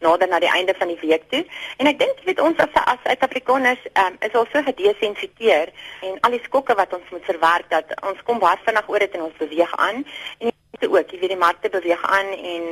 nader 0.00 0.28
na 0.28 0.38
die 0.38 0.48
einde 0.48 0.74
van 0.78 0.88
die 0.88 1.00
week 1.00 1.28
toe. 1.28 1.44
En 1.76 1.86
ek 1.86 1.98
dink 1.98 2.24
weet 2.24 2.40
ons 2.40 2.58
as 2.58 2.68
as 2.74 2.98
Suid-Afrikaners 3.04 3.82
um 3.94 4.16
is 4.20 4.32
al 4.32 4.46
so 4.52 4.62
gedesensiteer 4.62 5.68
en 6.00 6.20
al 6.20 6.30
die 6.30 6.44
skokke 6.44 6.74
wat 6.74 6.92
ons 6.92 7.10
moet 7.10 7.24
verwerk 7.24 7.68
dat 7.68 7.92
ons 8.02 8.22
kom 8.22 8.38
baie 8.38 8.56
vinnig 8.64 8.88
oor 8.88 8.98
dit 8.98 9.14
en 9.14 9.22
ons 9.22 9.36
beweeg 9.36 9.76
aan. 9.76 10.06
En 10.38 10.52
te 10.80 10.90
ook, 10.90 11.12
jy 11.12 11.20
weet 11.22 11.34
die 11.34 11.40
markte 11.40 11.70
beweeg 11.72 12.02
aan 12.02 12.30
en 12.34 12.68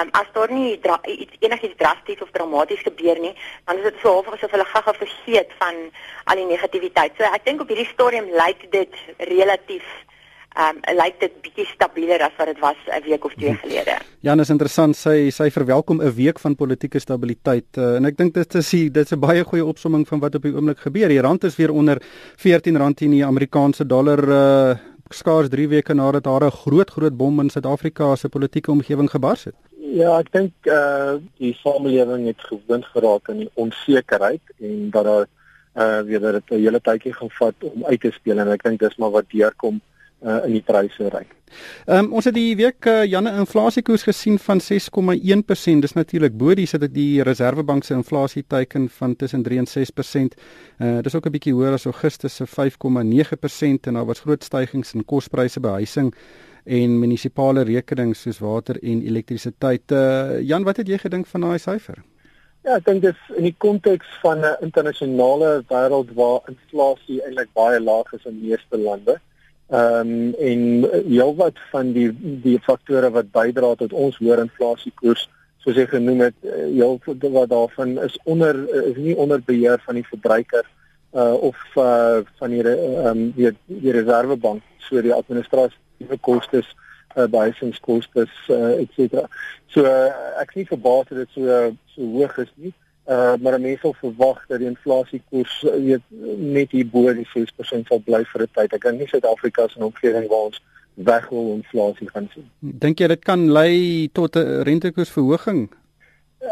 um, 0.00 0.10
as 0.20 0.32
daar 0.34 0.52
nie 0.52 0.78
dra 0.84 0.98
iets 1.04 1.38
enigiets 1.44 1.78
drasties 1.78 2.22
of 2.24 2.32
dramaties 2.34 2.82
gebeur 2.86 3.20
nie, 3.20 3.34
dan 3.66 3.80
is 3.80 3.88
dit 3.90 4.02
so 4.02 4.18
half 4.18 4.32
asof 4.32 4.54
hulle 4.56 4.68
gaga 4.72 4.94
vergeet 4.98 5.54
van 5.62 5.80
al 6.24 6.42
die 6.42 6.50
negativiteit. 6.50 7.16
So 7.16 7.28
ek 7.28 7.44
dink 7.48 7.64
op 7.64 7.72
hierdie 7.72 7.90
stadium 7.92 8.30
lyk 8.42 8.68
dit 8.74 9.02
relatief 9.30 9.86
ehm 10.58 10.78
um, 10.80 10.96
lyk 10.96 11.20
dit 11.20 11.34
bietjie 11.44 11.66
stabieler 11.70 12.22
as 12.24 12.34
wat 12.38 12.48
dit 12.50 12.60
was 12.62 12.78
'n 12.86 13.02
week 13.04 13.24
of 13.24 13.34
twee 13.34 13.52
mhm. 13.52 13.60
gelede. 13.62 13.94
Ja, 14.20 14.34
dit 14.34 14.44
is 14.44 14.50
interessant 14.50 14.96
sy 14.96 15.30
sy 15.30 15.50
verwelkom 15.50 16.02
'n 16.02 16.14
week 16.14 16.38
van 16.38 16.56
politieke 16.56 16.98
stabiliteit 16.98 17.76
uh, 17.76 17.96
en 17.96 18.04
ek 18.04 18.16
dink 18.16 18.34
dit 18.34 18.54
is 18.54 18.70
dit 18.70 18.96
is 18.96 19.12
'n 19.12 19.20
baie 19.20 19.44
goeie 19.44 19.64
opsomming 19.64 20.08
van 20.08 20.18
wat 20.20 20.34
op 20.34 20.42
die 20.42 20.54
oomblik 20.54 20.78
gebeur. 20.78 21.08
Die 21.08 21.20
rand 21.20 21.44
is 21.44 21.56
weer 21.56 21.70
onder 21.70 22.02
R14 22.36 22.94
teen 22.94 23.10
die 23.10 23.24
Amerikaanse 23.24 23.86
dollar 23.86 24.18
uh, 24.28 24.76
skaars 25.14 25.48
3 25.48 25.68
weke 25.68 25.94
nadat 25.94 26.24
daar 26.24 26.44
'n 26.44 26.50
groot 26.50 26.90
groot 26.90 27.16
bom 27.16 27.40
in 27.40 27.50
Suid-Afrika 27.50 28.16
se 28.16 28.28
politieke 28.28 28.70
omgewing 28.70 29.10
gebars 29.10 29.44
het. 29.44 29.54
Ja, 29.92 30.18
ek 30.18 30.32
dink 30.32 30.52
eh 30.62 30.74
uh, 30.74 31.14
die 31.38 31.54
samelewing 31.54 32.26
het 32.26 32.40
gewoond 32.40 32.84
geraak 32.84 33.30
aan 33.30 33.38
die 33.38 33.50
onsekerheid 33.54 34.40
en 34.60 34.90
dat 34.90 35.04
daar 35.04 35.26
eh 35.72 35.82
uh, 35.82 36.00
weer 36.00 36.20
dat 36.20 36.32
dit 36.32 36.50
'n 36.50 36.62
hele 36.62 36.80
tydjie 36.80 37.12
gaan 37.12 37.30
vat 37.30 37.54
om 37.60 37.84
uit 37.84 38.00
te 38.00 38.10
speel 38.10 38.38
en 38.38 38.48
ek 38.48 38.62
dink 38.62 38.80
dis 38.80 38.96
maar 38.96 39.10
wat 39.10 39.30
deurkom 39.30 39.80
uh, 40.22 40.44
in 40.46 40.52
die 40.52 40.62
pryse 40.62 41.10
ry. 41.12 41.26
Ehm 41.86 42.04
um, 42.04 42.12
ons 42.18 42.26
het 42.28 42.34
die 42.36 42.56
week 42.56 42.86
uh, 42.90 43.04
Janne 43.08 43.32
inflasiekoers 43.40 44.04
gesien 44.08 44.38
van 44.38 44.60
6,1%. 44.60 45.80
Dis 45.84 45.96
natuurlik 45.96 46.36
bo 46.36 46.54
die 46.54 46.66
sit 46.66 46.84
die 46.94 47.22
Reserwebank 47.22 47.84
se 47.84 47.94
inflasieteiken 47.94 48.88
van 48.98 49.16
tussen 49.16 49.42
3 49.42 49.58
en 49.58 49.70
6%. 49.70 50.36
Uh 50.78 50.98
dis 51.02 51.14
ook 51.14 51.26
'n 51.26 51.32
bietjie 51.32 51.54
hoër 51.54 51.72
as 51.72 51.84
Augustus 51.84 52.36
se 52.36 52.46
5,9% 52.46 53.86
en 53.86 53.94
daar 53.94 54.06
was 54.06 54.20
groot 54.20 54.44
stygings 54.44 54.94
in 54.94 55.04
kospryse, 55.04 55.60
behuising 55.60 56.14
en 56.64 56.98
munisipale 56.98 57.64
rekenings 57.64 58.20
soos 58.20 58.38
water 58.38 58.76
en 58.82 59.02
elektrisiteit. 59.02 59.90
Uh 59.92 60.40
Jan, 60.40 60.64
wat 60.64 60.76
het 60.76 60.88
jy 60.88 60.98
gedink 60.98 61.26
van 61.26 61.40
daai 61.40 61.58
syfer? 61.58 62.04
Ja, 62.66 62.76
ek 62.76 62.84
dink 62.84 63.02
dit 63.02 63.14
is 63.14 63.36
in 63.38 63.46
die 63.46 63.54
konteks 63.64 64.06
van 64.20 64.44
'n 64.44 64.56
internasionale 64.60 65.64
wêreld 65.68 66.10
waar 66.14 66.40
inflasie 66.52 67.22
eintlik 67.24 67.48
baie 67.54 67.80
laag 67.80 68.12
is 68.12 68.24
in 68.24 68.40
meeste 68.40 68.76
lande. 68.76 69.20
Ehm 69.68 70.10
um, 70.10 70.34
en 70.34 70.62
heelwat 71.06 71.58
van 71.70 71.92
die 71.92 72.08
die 72.42 72.58
faktore 72.64 73.10
wat 73.10 73.32
bydra 73.32 73.74
tot 73.76 73.92
ons 73.92 74.16
hoër 74.16 74.40
inflasiekoers 74.46 75.26
soos 75.60 75.76
jy 75.76 75.84
genoem 75.90 76.22
het 76.24 76.38
eh, 76.40 76.70
heel 76.72 76.96
wat 77.34 77.50
daarvan 77.50 77.98
is 78.00 78.16
onder 78.24 78.62
is 78.86 78.96
nie 78.96 79.16
onder 79.16 79.42
beheer 79.44 79.82
van 79.84 80.00
die 80.00 80.06
verbruiker 80.08 80.64
uh 81.12 81.34
of 81.50 81.60
uh 81.76 82.24
van 82.40 82.56
die 82.56 82.64
ehm 82.64 83.06
um, 83.10 83.22
die, 83.36 83.52
die 83.66 83.92
reservebank 83.92 84.64
so 84.88 85.04
die 85.04 85.12
administratiewe 85.12 86.18
kostes 86.20 86.72
uh 87.16 87.28
behuisingskostes 87.28 88.32
uh 88.48 88.72
et 88.80 88.88
cetera. 88.96 89.28
So 89.66 89.84
uh, 89.84 90.08
ek 90.40 90.56
is 90.56 90.62
nie 90.62 90.70
verbaas 90.72 91.12
dat 91.12 91.26
dit 91.26 91.36
so 91.36 91.62
so 91.92 92.12
hoog 92.16 92.38
is 92.46 92.52
nie. 92.56 92.72
Uh 92.72 92.87
maar 93.40 93.60
mense 93.60 93.80
sal 93.80 93.94
verwag 94.00 94.40
dat 94.48 94.58
die 94.60 94.68
inflasiekoers 94.68 95.62
uh, 95.64 95.76
weet 95.80 96.02
net 96.36 96.74
hier 96.76 96.88
bo 96.92 97.08
die 97.16 97.28
6% 97.32 97.88
sal 97.88 98.02
bly 98.04 98.20
vir 98.32 98.42
'n 98.42 98.50
tyd. 98.52 98.74
Ek 98.76 98.82
dink 98.82 98.98
nie 98.98 99.08
Suid-Afrika 99.08 99.64
'n 99.64 99.86
omgewing 99.88 100.28
waar 100.28 100.50
ons 100.50 100.60
weghol 100.94 101.54
inflasie 101.54 102.10
gaan 102.10 102.28
sien. 102.34 102.50
Dink 102.60 103.00
jy 103.00 103.08
dit 103.08 103.24
kan 103.24 103.50
lei 103.50 104.08
tot 104.12 104.36
'n 104.36 104.62
rentekoersverhoging? 104.68 105.70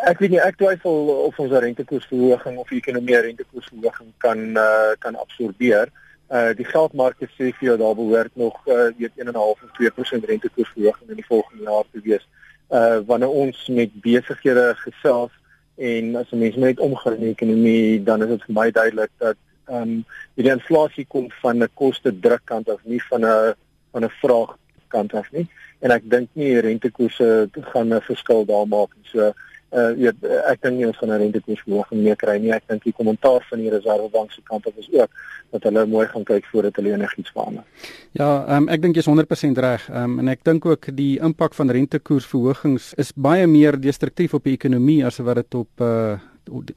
Ek 0.07 0.19
weet 0.19 0.31
nie 0.31 0.41
ek 0.41 0.57
twyfel 0.57 1.13
of 1.29 1.39
ons 1.39 1.53
'n 1.53 1.63
rentekoersverhoging 1.69 2.57
of 2.57 2.71
ekonomie 2.71 3.21
rentekoersverhoging 3.21 4.13
kan 4.19 4.57
uh 4.57 4.97
kan 4.99 5.15
absorbeer. 5.15 5.93
Uh 6.31 6.55
die 6.55 6.65
geldmarkte 6.65 7.29
sê 7.37 7.53
vir 7.53 7.69
jou 7.69 7.77
daar 7.77 7.95
behoort 7.95 8.33
nog 8.35 8.57
uh 8.67 8.91
weet 8.99 9.13
1.5 9.17 9.37
of 9.37 9.71
2% 9.77 10.25
rentekoersverhoging 10.25 11.09
in 11.09 11.21
die 11.21 11.29
volgende 11.29 11.63
jaar 11.63 11.85
te 11.93 12.01
wees. 12.01 12.29
Uh 12.71 12.99
wanneer 13.07 13.29
ons 13.29 13.67
met 13.69 13.91
besighede 14.01 14.75
gesels 14.77 15.33
en 15.77 16.17
as 16.17 16.31
'n 16.33 16.39
mens 16.39 16.57
net 16.57 16.81
omgaan 16.81 17.15
in 17.15 17.21
die 17.21 17.35
ekonomie 17.37 18.03
dan 18.03 18.23
is 18.23 18.29
dit 18.29 18.45
vir 18.47 18.55
my 18.55 18.71
duidelik 18.71 19.11
dat 19.19 19.37
ehm 19.69 19.83
um, 19.83 20.05
die 20.35 20.51
inflasie 20.51 21.07
kom 21.09 21.31
van 21.43 21.63
'n 21.63 21.69
koste 21.75 22.21
drukkant 22.21 22.69
af 22.71 22.81
nie 22.85 23.03
van 23.09 23.25
'n 23.25 23.55
van 23.91 24.05
'n 24.05 24.11
vraag 24.23 24.57
kant 24.89 25.15
af 25.15 25.33
nie. 25.33 25.47
En 25.79 25.91
ek 25.91 26.11
dink 26.11 26.29
nie 26.33 26.61
rentekoerse 26.61 27.49
gaan 27.73 27.95
'n 27.95 28.01
verskil 28.01 28.45
daar 28.45 28.69
maak 28.69 28.95
nie. 28.97 29.09
So 29.13 29.33
uh 29.75 29.91
weet 29.99 30.23
ek 30.53 30.63
dink 30.63 30.79
nie 30.79 30.87
ons 30.87 30.99
gaan 30.99 31.11
'n 31.11 31.19
rentekoersverhoging 31.19 32.03
meer 32.03 32.17
kry 32.17 32.39
nie 32.39 32.53
ek 32.53 32.69
dink 32.69 32.85
die 32.85 32.93
kommentaar 32.93 33.47
van 33.51 33.59
die 33.59 33.71
reservebank 33.71 34.31
se 34.33 34.41
kant 34.45 34.67
af 34.67 34.77
is 34.77 34.89
ook 34.93 35.11
dat 35.51 35.63
hulle 35.63 35.87
mooi 35.87 36.07
gaan 36.07 36.25
kyk 36.25 36.45
voordat 36.53 36.77
hulle 36.77 36.93
enigiets 36.93 37.33
verander. 37.35 37.65
Ja, 38.13 38.57
um, 38.57 38.69
ek 38.69 38.83
dink 38.83 38.97
jy's 38.97 39.09
100% 39.09 39.59
reg. 39.59 39.89
Um, 39.91 40.19
en 40.19 40.29
ek 40.29 40.45
dink 40.45 40.67
ook 40.67 40.89
die 40.97 41.19
impak 41.19 41.55
van 41.55 41.71
rentekoersverhogings 41.71 42.95
is 42.97 43.13
baie 43.17 43.47
meer 43.47 43.81
destruktief 43.81 44.35
op 44.35 44.45
die 44.45 44.57
ekonomie 44.59 45.05
as 45.07 45.19
wat 45.19 45.43
dit 45.43 45.55
op 45.55 45.81
uh 45.81 46.17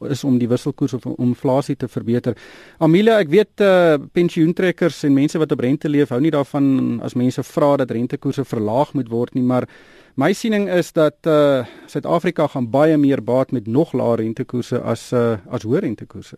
is 0.10 0.24
om 0.24 0.40
die 0.42 0.48
wisselkoers 0.50 0.96
of 0.98 1.04
inflasie 1.20 1.76
te 1.78 1.88
verbeter. 1.88 2.34
Amelia, 2.82 3.20
ek 3.22 3.30
weet 3.30 3.62
uh 3.62 4.00
pensioentrekkers 4.18 5.04
en 5.06 5.14
mense 5.14 5.38
wat 5.38 5.52
op 5.54 5.62
rente 5.62 5.90
leef, 5.90 6.10
hou 6.10 6.20
nie 6.22 6.34
daarvan 6.34 7.00
as 7.06 7.14
mense 7.14 7.44
vra 7.44 7.76
dat 7.78 7.92
rentekoerse 7.94 8.48
verlaag 8.50 8.96
moet 8.98 9.12
word 9.14 9.36
nie, 9.38 9.46
maar 9.46 9.70
my 10.16 10.34
siening 10.34 10.70
is 10.70 10.92
dat 10.92 11.16
uh 11.28 11.66
Suid-Afrika 11.86 12.48
gaan 12.48 12.70
baie 12.70 12.98
meer 12.98 13.24
baat 13.24 13.52
met 13.52 13.68
nog 13.68 13.94
laer 13.94 14.18
rentekoerse 14.18 14.82
as 14.82 15.12
uh 15.12 15.38
as 15.50 15.64
hoë 15.64 15.80
rentekoerse. 15.80 16.38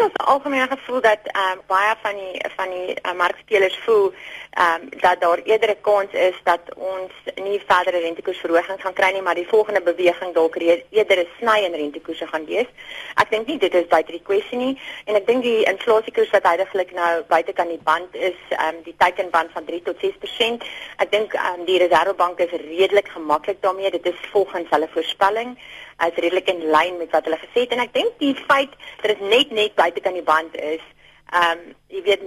Ja, 0.00 0.06
daar's 0.06 0.28
'n 0.28 0.32
algemene 0.32 0.66
gevoel 0.66 1.00
dat 1.00 1.18
ehm 1.22 1.52
um, 1.52 1.60
baie 1.66 1.94
van 2.02 2.14
die 2.14 2.44
van 2.56 2.70
die 2.70 2.96
uh, 3.02 3.12
markspelers 3.12 3.78
voel 3.84 4.12
ehm 4.50 4.82
um, 4.82 5.00
dat 5.00 5.20
daar 5.20 5.38
eerder 5.38 5.70
'n 5.70 5.80
kans 5.80 6.12
is 6.12 6.34
dat 6.44 6.60
ons 6.74 7.12
nie 7.34 7.62
verdere 7.66 7.98
rentekoersverhogings 7.98 8.82
gaan 8.82 8.92
kry 8.92 9.12
nie, 9.12 9.22
maar 9.22 9.34
die 9.34 9.48
volgende 9.48 9.80
beweging 9.80 10.34
dalk 10.34 10.56
eerder 10.90 11.18
'n 11.18 11.28
sny 11.38 11.58
in 11.64 11.74
rentekoerse 11.74 12.26
gaan 12.26 12.44
wees. 12.44 12.66
Ek 13.14 13.30
dink 13.30 13.46
nie 13.46 13.58
dit 13.58 13.74
is 13.74 13.86
buite 13.86 14.12
die 14.12 14.22
kwessie 14.22 14.58
nie 14.58 14.80
en 15.04 15.14
ek 15.14 15.26
dink 15.26 15.42
die 15.42 15.64
inflasiekoers 15.64 16.30
wat 16.30 16.42
heidaglik 16.42 16.92
nou 16.92 17.22
buite 17.28 17.52
kan 17.52 17.68
die 17.68 17.84
band 17.84 18.14
is, 18.14 18.40
ehm 18.48 18.74
um, 18.74 18.82
die 18.82 18.94
teikenband 18.96 19.50
van 19.52 19.64
3 19.64 19.82
tot 19.82 19.96
6%. 20.00 20.64
Ek 20.96 21.10
dink 21.10 21.34
ehm 21.34 21.60
um, 21.60 21.64
die 21.64 21.78
Reservebank 21.78 22.38
is 22.38 22.50
redelik 22.50 23.08
gemaklik 23.08 23.62
daarmee. 23.62 23.90
Dit 23.90 24.06
is 24.06 24.20
volgens 24.32 24.70
hulle 24.70 24.88
voorspelling 24.92 25.58
is 26.06 26.14
redelik 26.14 26.48
in 26.48 26.70
lyn 26.70 26.96
met 26.98 27.10
wat 27.10 27.24
hulle 27.24 27.38
gesê 27.40 27.64
het 27.64 27.72
en 27.74 27.82
ek 27.84 27.92
dink 27.92 28.12
die 28.22 28.34
feit 28.48 28.72
dat 29.02 29.10
dit 29.12 29.20
net 29.20 29.50
net 29.50 29.74
buite 29.74 29.89
kan 30.00 30.12
die 30.12 30.22
band 30.22 30.56
is 30.56 30.82
ehm 31.30 31.58
um, 31.58 31.74
jy 31.86 32.00
weet 32.02 32.22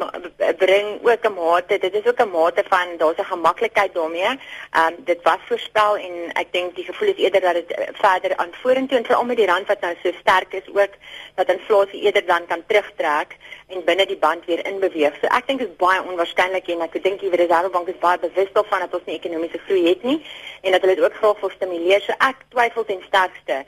bring 0.60 0.88
ook 1.03 1.25
'n 1.27 1.34
mate 1.34 1.77
dit 1.77 1.93
is 1.93 2.05
ook 2.08 2.22
'n 2.24 2.29
mate 2.29 2.63
van 2.70 2.88
daar's 2.98 3.17
'n 3.17 3.32
gemaklikheid 3.34 3.93
daarmee. 3.93 4.32
Ehm 4.72 4.88
um, 4.88 4.96
dit 5.03 5.20
was 5.24 5.41
voorspel 5.48 5.98
en 5.98 6.32
ek 6.34 6.51
dink 6.51 6.75
die 6.75 6.86
gevoel 6.86 7.08
is 7.08 7.24
eerder 7.24 7.41
dat 7.41 7.53
dit 7.53 7.72
uh, 7.72 7.88
verder 7.91 8.38
aan 8.38 8.53
vorentoe 8.62 8.98
en 8.98 9.05
veral 9.05 9.25
met 9.25 9.38
die 9.38 9.46
rand 9.46 9.67
wat 9.67 9.82
nou 9.82 9.96
so 10.03 10.12
sterk 10.20 10.53
is 10.53 10.67
ook 10.67 10.93
dat 11.36 11.51
inflasie 11.51 12.01
eerder 12.01 12.25
dan 12.25 12.46
kan 12.46 12.63
terugtrek 12.67 13.36
en 13.67 13.84
binne 13.84 14.05
die 14.05 14.17
band 14.25 14.46
weer 14.46 14.65
inbeweeg. 14.65 15.13
So 15.22 15.27
ek 15.27 15.48
dink 15.48 15.60
dit 15.60 15.70
is 15.70 15.75
baie 15.75 16.03
onwaarskynlik 16.03 16.67
en 16.67 16.82
ek 16.82 17.03
dink 17.03 17.20
die 17.20 17.36
Reservebank 17.36 17.88
is 17.88 18.00
baie 18.00 18.20
bewus 18.20 18.53
daarvan 18.53 18.79
dat 18.79 18.93
ons 18.93 19.05
nie 19.05 19.15
ekonomiese 19.15 19.60
groei 19.65 19.88
het 19.88 20.03
nie 20.03 20.25
en 20.62 20.72
dat 20.72 20.82
hulle 20.82 20.96
dit 20.96 21.03
ook 21.03 21.15
graag 21.15 21.39
wil 21.39 21.50
stimuleer. 21.50 22.01
So 22.01 22.13
ek 22.17 22.36
twyfel 22.50 22.86
ten 22.86 23.03
sterkste 23.08 23.65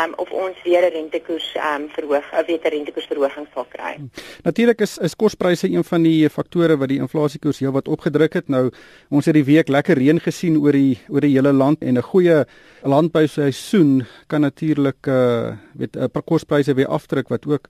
um, 0.00 0.12
of 0.16 0.30
ons 0.30 0.56
weer 0.64 0.82
'n 0.86 0.92
rentekoers 0.92 1.56
um, 1.56 1.88
verhoog, 1.88 2.24
'n 2.32 2.44
weer 2.46 2.60
'n 2.64 2.70
rentekoersverhoging 2.70 3.46
sal 3.54 3.66
kry. 3.68 4.00
Natuurlik 4.42 4.80
is 4.80 4.98
is 4.98 5.16
kospryse 5.16 5.68
een 5.68 5.84
van 5.84 6.02
die 6.02 6.30
faktore 6.30 6.76
wat 6.76 6.88
die 6.88 6.98
inflasiekoers 6.98 7.58
heelwat 7.58 7.88
opgedruk 7.88 8.32
het. 8.32 8.48
Nou 8.48 8.70
ons 9.10 9.24
het 9.24 9.34
die 9.34 9.44
week 9.44 9.68
lekker 9.68 9.96
reën 9.98 10.20
gesien 10.20 10.58
oor 10.58 10.72
die 10.72 10.98
oor 11.08 11.20
die 11.20 11.34
hele 11.34 11.52
land 11.52 11.82
en 11.82 11.98
'n 11.98 12.02
goeie 12.02 12.44
landbouseisoen 12.82 14.06
kan 14.26 14.40
natuurlik 14.40 15.06
uh 15.06 15.52
weet 15.74 15.96
'n 15.96 16.10
paar 16.10 16.22
kospryse 16.22 16.74
weer 16.74 16.88
afdruk 16.88 17.28
wat 17.28 17.46
ook 17.46 17.68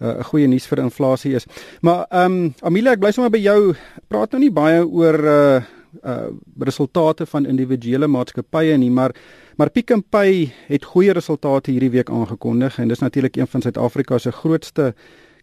uh, 0.00 0.08
'n 0.08 0.18
uh, 0.18 0.24
goeie 0.24 0.46
nuus 0.46 0.66
vir 0.66 0.78
inflasie 0.78 1.34
is. 1.34 1.46
Maar 1.80 2.06
ehm 2.10 2.32
um, 2.32 2.54
Amelia, 2.60 2.92
ek 2.92 3.00
bly 3.00 3.12
sommer 3.12 3.30
by 3.30 3.38
jou. 3.38 3.74
Praat 4.08 4.30
nou 4.30 4.42
nie 4.42 4.52
baie 4.52 4.86
oor 4.86 5.18
uh 5.24 5.62
uh 6.04 6.30
resultate 6.58 7.26
van 7.26 7.46
individuele 7.46 8.06
maatskappye 8.06 8.76
nie, 8.76 8.90
maar 8.90 9.14
maar 9.56 9.70
Pick 9.70 9.92
n 9.94 10.04
Pay 10.08 10.52
het 10.66 10.84
goeie 10.84 11.12
resultate 11.12 11.70
hierdie 11.70 11.90
week 11.90 12.10
aangekondig 12.10 12.78
en 12.78 12.88
dis 12.88 12.98
natuurlik 12.98 13.36
een 13.36 13.46
van 13.46 13.62
Suid-Afrika 13.62 14.18
se 14.18 14.32
grootste 14.32 14.94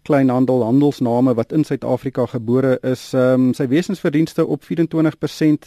kleinhandel 0.01 0.63
handelsname 0.63 1.33
wat 1.33 1.51
in 1.51 1.63
Suid-Afrika 1.63 2.25
gebore 2.25 2.77
is. 2.81 3.13
Ehm 3.13 3.47
um, 3.49 3.53
sy 3.53 3.67
wesensverdienste 3.67 4.45
op 4.45 4.63
24% 4.63 4.67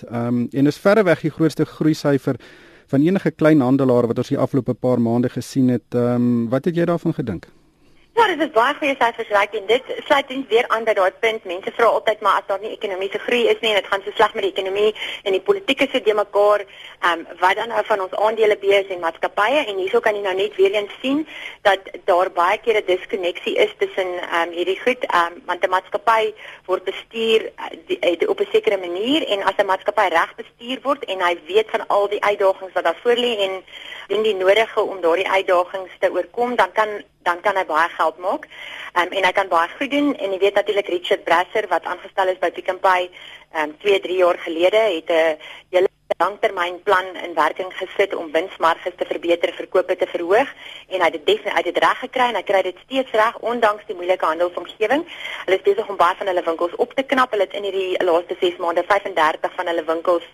ehm 0.09 0.27
um, 0.27 0.47
en 0.51 0.67
is 0.67 0.79
verreweg 0.79 1.21
die 1.21 1.31
grootste 1.31 1.65
groei 1.65 1.95
syfer 1.95 2.37
van 2.87 3.01
enige 3.01 3.31
kleinhandelaar 3.31 4.07
wat 4.07 4.19
ons 4.19 4.29
die 4.29 4.39
afgelope 4.39 4.75
paar 4.75 5.01
maande 5.01 5.29
gesien 5.29 5.69
het. 5.69 5.95
Ehm 5.95 6.15
um, 6.15 6.49
wat 6.49 6.65
het 6.65 6.77
jy 6.77 6.85
daarvan 6.85 7.15
gedink? 7.15 7.49
Ja, 8.13 8.27
dit 8.29 8.43
is 8.45 8.51
baie 8.53 8.75
goeie 8.77 8.93
syfers 9.01 9.31
reg 9.33 9.55
en 9.57 9.69
dit 9.71 9.87
sluit 10.05 10.29
net 10.29 10.51
weer 10.53 10.67
aan 10.75 10.85
by 10.85 10.93
daai 10.99 11.15
punt. 11.25 11.47
Mense 11.49 11.71
vra 11.73 11.87
altyd 11.89 12.21
maar 12.21 12.43
as 12.43 12.49
daar 12.51 12.59
nie 12.61 12.75
ekonomiese 12.75 13.21
groei 13.25 13.47
is 13.49 13.61
nie 13.63 13.71
en 13.71 13.79
dit 13.79 13.87
gaan 13.89 14.03
so 14.05 14.13
sleg 14.13 14.35
met 14.37 14.45
die 14.45 14.51
ekonomie 14.53 14.91
en 15.25 15.33
die 15.33 15.41
politieke 15.41 15.87
sit 15.89 16.05
de 16.05 16.13
mekaar, 16.19 16.67
ehm 17.01 17.23
um, 17.23 17.39
wat 17.41 17.57
dan 17.57 17.73
nou 17.73 17.81
van 17.89 18.03
ons 18.05 18.17
aandele 18.27 18.59
bees 18.61 18.91
en 18.93 19.01
maatskappye 19.01 19.63
en 19.65 19.81
hierso 19.81 20.05
kan 20.05 20.19
jy 20.19 20.21
nou 20.27 20.35
net 20.37 20.59
weer 20.61 20.77
eens 20.77 20.93
sien 21.01 21.23
dat 21.65 21.89
daar 22.11 22.31
baie 22.37 22.59
keer 22.65 22.83
'n 22.83 22.91
diskonneksie 22.91 23.55
is 23.65 23.73
tussen 23.79 24.11
ehm 24.21 24.43
um, 24.43 24.53
hierdie 24.59 24.81
goed, 24.83 25.07
ehm 25.09 25.33
um, 25.33 25.41
want 25.47 25.65
'n 25.65 25.73
maatskappy 25.77 26.35
word 26.67 26.85
bestuur 26.85 27.49
uh, 27.49 27.71
die, 27.87 27.99
uh, 27.99 28.29
op 28.29 28.41
'n 28.41 28.53
sekere 28.53 28.77
manier 28.77 29.25
en 29.25 29.43
as 29.43 29.57
'n 29.57 29.67
maatskappy 29.73 30.07
reg 30.13 30.37
bestuur 30.37 30.79
word 30.83 31.05
en 31.05 31.25
hy 31.25 31.35
weet 31.47 31.71
van 31.71 31.87
al 31.89 32.09
die 32.09 32.25
uitdagings 32.25 32.75
wat 32.75 32.85
daar 32.85 33.01
voor 33.03 33.17
lê 33.17 33.33
en 33.49 33.65
doen 34.09 34.23
die 34.23 34.35
nodige 34.35 34.81
om 34.81 35.01
daardie 35.01 35.29
uitdagings 35.29 35.93
te 35.99 36.13
oorkom, 36.13 36.57
dan 36.57 36.73
kan 36.73 36.89
dan 37.23 37.41
kan 37.41 37.57
hy 37.57 37.65
baie 37.65 37.89
geld 37.89 38.19
maak. 38.19 38.49
Ehm 38.93 39.07
um, 39.07 39.13
en 39.19 39.25
hy 39.25 39.33
kan 39.33 39.49
baie 39.49 39.69
goed 39.79 39.91
doen 39.91 40.15
en 40.17 40.33
jy 40.33 40.39
weet 40.39 40.55
natuurlik 40.55 40.89
Richard 40.89 41.25
Brasser 41.25 41.69
wat 41.69 41.85
aangestel 41.85 42.29
is 42.29 42.43
by 42.43 42.51
Pick 42.51 42.71
n 42.73 42.81
Pay 42.81 43.11
ehm 43.53 43.71
um, 43.71 43.79
2, 43.79 44.01
3 44.01 44.17
jaar 44.17 44.39
gelede 44.39 44.83
het 44.97 45.11
'n 45.11 45.39
hele 45.71 45.89
langtermynplan 46.19 47.17
in 47.25 47.35
werking 47.35 47.73
gesit 47.77 48.15
om 48.15 48.33
winsmarges 48.33 48.95
te 48.97 49.05
verbeter, 49.05 49.53
verkope 49.53 49.97
te 49.97 50.07
verhoog 50.07 50.49
en 50.89 51.01
hy 51.01 51.09
het 51.11 51.27
dit 51.27 51.45
uit 51.45 51.65
dit 51.65 51.79
reg 51.85 51.99
gekry 51.99 52.29
en 52.29 52.39
hy 52.39 52.43
kry 52.43 52.63
dit 52.63 52.79
steeds 52.85 53.11
reg 53.11 53.39
ondanks 53.39 53.87
die 53.87 53.97
moeilike 53.97 54.27
handelsomgewing. 54.27 55.07
Hulle 55.45 55.59
is 55.59 55.67
besig 55.69 55.89
om 55.89 55.97
baie 55.97 56.17
van 56.17 56.27
hulle 56.27 56.45
winkels 56.45 56.77
op 56.77 56.95
te 56.95 57.03
knap. 57.03 57.31
Hulle 57.31 57.49
het 57.49 57.57
in 57.59 57.67
hierdie 57.69 58.05
laaste 58.05 58.37
6 58.41 58.57
maande 58.57 58.85
35 58.89 59.55
van 59.59 59.67
hulle 59.73 59.85
winkels 59.85 60.29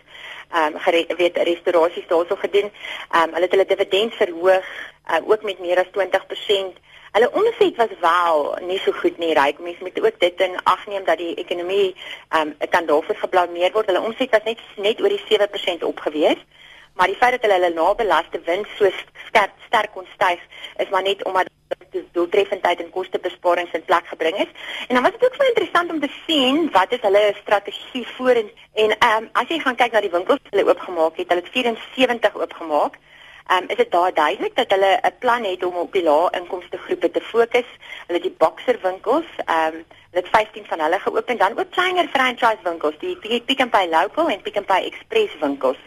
ehm 0.51 0.77
um, 0.87 1.17
weet 1.17 1.37
restaurasies 1.37 2.07
daarso 2.07 2.37
gedoen. 2.37 2.71
Ehm 3.11 3.23
um, 3.23 3.33
hulle 3.35 3.45
het 3.47 3.51
hulle 3.51 3.67
dividend 3.67 4.15
verhoog 4.15 4.67
uh, 5.11 5.31
ook 5.31 5.43
met 5.43 5.59
meer 5.59 5.79
as 5.79 5.91
20%. 5.93 6.79
Hulle 7.13 7.33
omset 7.33 7.77
was 7.77 7.93
wel 8.01 8.59
nie 8.61 8.79
so 8.79 8.93
goed 8.93 9.19
nie, 9.19 9.35
ryk. 9.35 9.59
Mense 9.59 9.83
moet 9.83 10.01
ook 10.01 10.21
dit 10.21 10.41
in 10.41 10.57
ag 10.63 10.87
neem 10.87 11.05
dat 11.05 11.19
die 11.19 11.35
ekonomie 11.35 11.95
ehm 12.29 12.55
um, 12.61 12.69
kan 12.71 12.87
daarvoor 12.87 13.17
geblameer 13.17 13.73
word. 13.73 13.87
Hulle 13.87 14.01
omset 14.01 14.31
was 14.31 14.45
net 14.45 14.59
net 14.77 15.01
oor 15.01 15.09
die 15.09 15.25
7% 15.29 15.85
opgewees. 15.85 16.41
Maar 16.99 17.11
die 17.13 17.17
feit 17.21 17.37
dat 17.37 17.45
hulle 17.47 17.59
hulle 17.59 17.75
nabelaste 17.75 18.41
wins 18.51 18.71
so 18.77 18.91
sterk 19.29 19.55
sterk 19.67 19.93
kon 19.95 20.07
styg 20.15 20.41
is 20.83 20.89
maar 20.91 21.03
net 21.07 21.25
omdat 21.25 21.47
dit 21.95 22.07
doeltreffendheid 22.13 22.81
en 22.83 22.91
kostebesparings 22.91 23.75
in 23.77 23.85
plek 23.85 24.07
gebring 24.13 24.37
is. 24.45 24.51
En 24.89 24.95
dan 24.95 25.03
was 25.03 25.13
dit 25.17 25.25
ook 25.25 25.37
baie 25.37 25.53
interessant 25.55 25.93
om 25.93 26.01
te 26.01 26.13
sien 26.27 26.71
wat 26.77 26.93
is 26.93 27.05
hulle 27.07 27.25
strategie 27.41 28.07
vorentoe 28.17 28.67
en 28.85 28.97
ehm 28.99 29.23
um, 29.23 29.29
as 29.33 29.49
jy 29.49 29.59
gaan 29.63 29.79
kyk 29.79 29.93
na 29.93 30.03
die 30.05 30.17
winkels 30.17 30.43
wat 30.43 30.57
hulle 30.57 30.71
oopgemaak 30.71 31.17
het, 31.23 31.29
hulle 31.29 31.47
het 31.47 31.55
74 31.95 32.41
oopgemaak 32.43 32.99
um, 33.53 33.65
is 33.69 33.77
dit 33.77 33.91
daar 33.91 34.15
duidelik 34.15 34.57
dat 34.57 34.71
hulle 34.71 34.99
'n 35.03 35.19
plan 35.19 35.45
het 35.45 35.65
om 35.65 35.75
op 35.75 35.93
die 35.93 36.03
lae 36.03 36.31
inkomste 36.31 36.79
groepe 36.79 37.11
te 37.11 37.21
fokus. 37.21 37.69
Hulle 38.07 38.21
die 38.21 38.37
Boxer 38.39 38.79
winkels, 38.83 39.31
ehm 39.45 39.75
um, 39.75 39.85
het 40.19 40.29
15 40.31 40.67
van 40.67 40.81
hulle 40.81 40.99
geopen 40.99 41.39
dan 41.39 41.59
ook 41.59 41.71
kleiner 41.71 42.09
franchise 42.09 42.63
winkels, 42.63 42.99
die 42.99 43.17
Pick 43.47 43.63
n 43.63 43.69
Pay 43.69 43.89
Local 43.89 44.29
en 44.29 44.43
Pick 44.43 44.59
n 44.61 44.65
Pay 44.65 44.85
Express 44.91 45.39
winkels. 45.41 45.79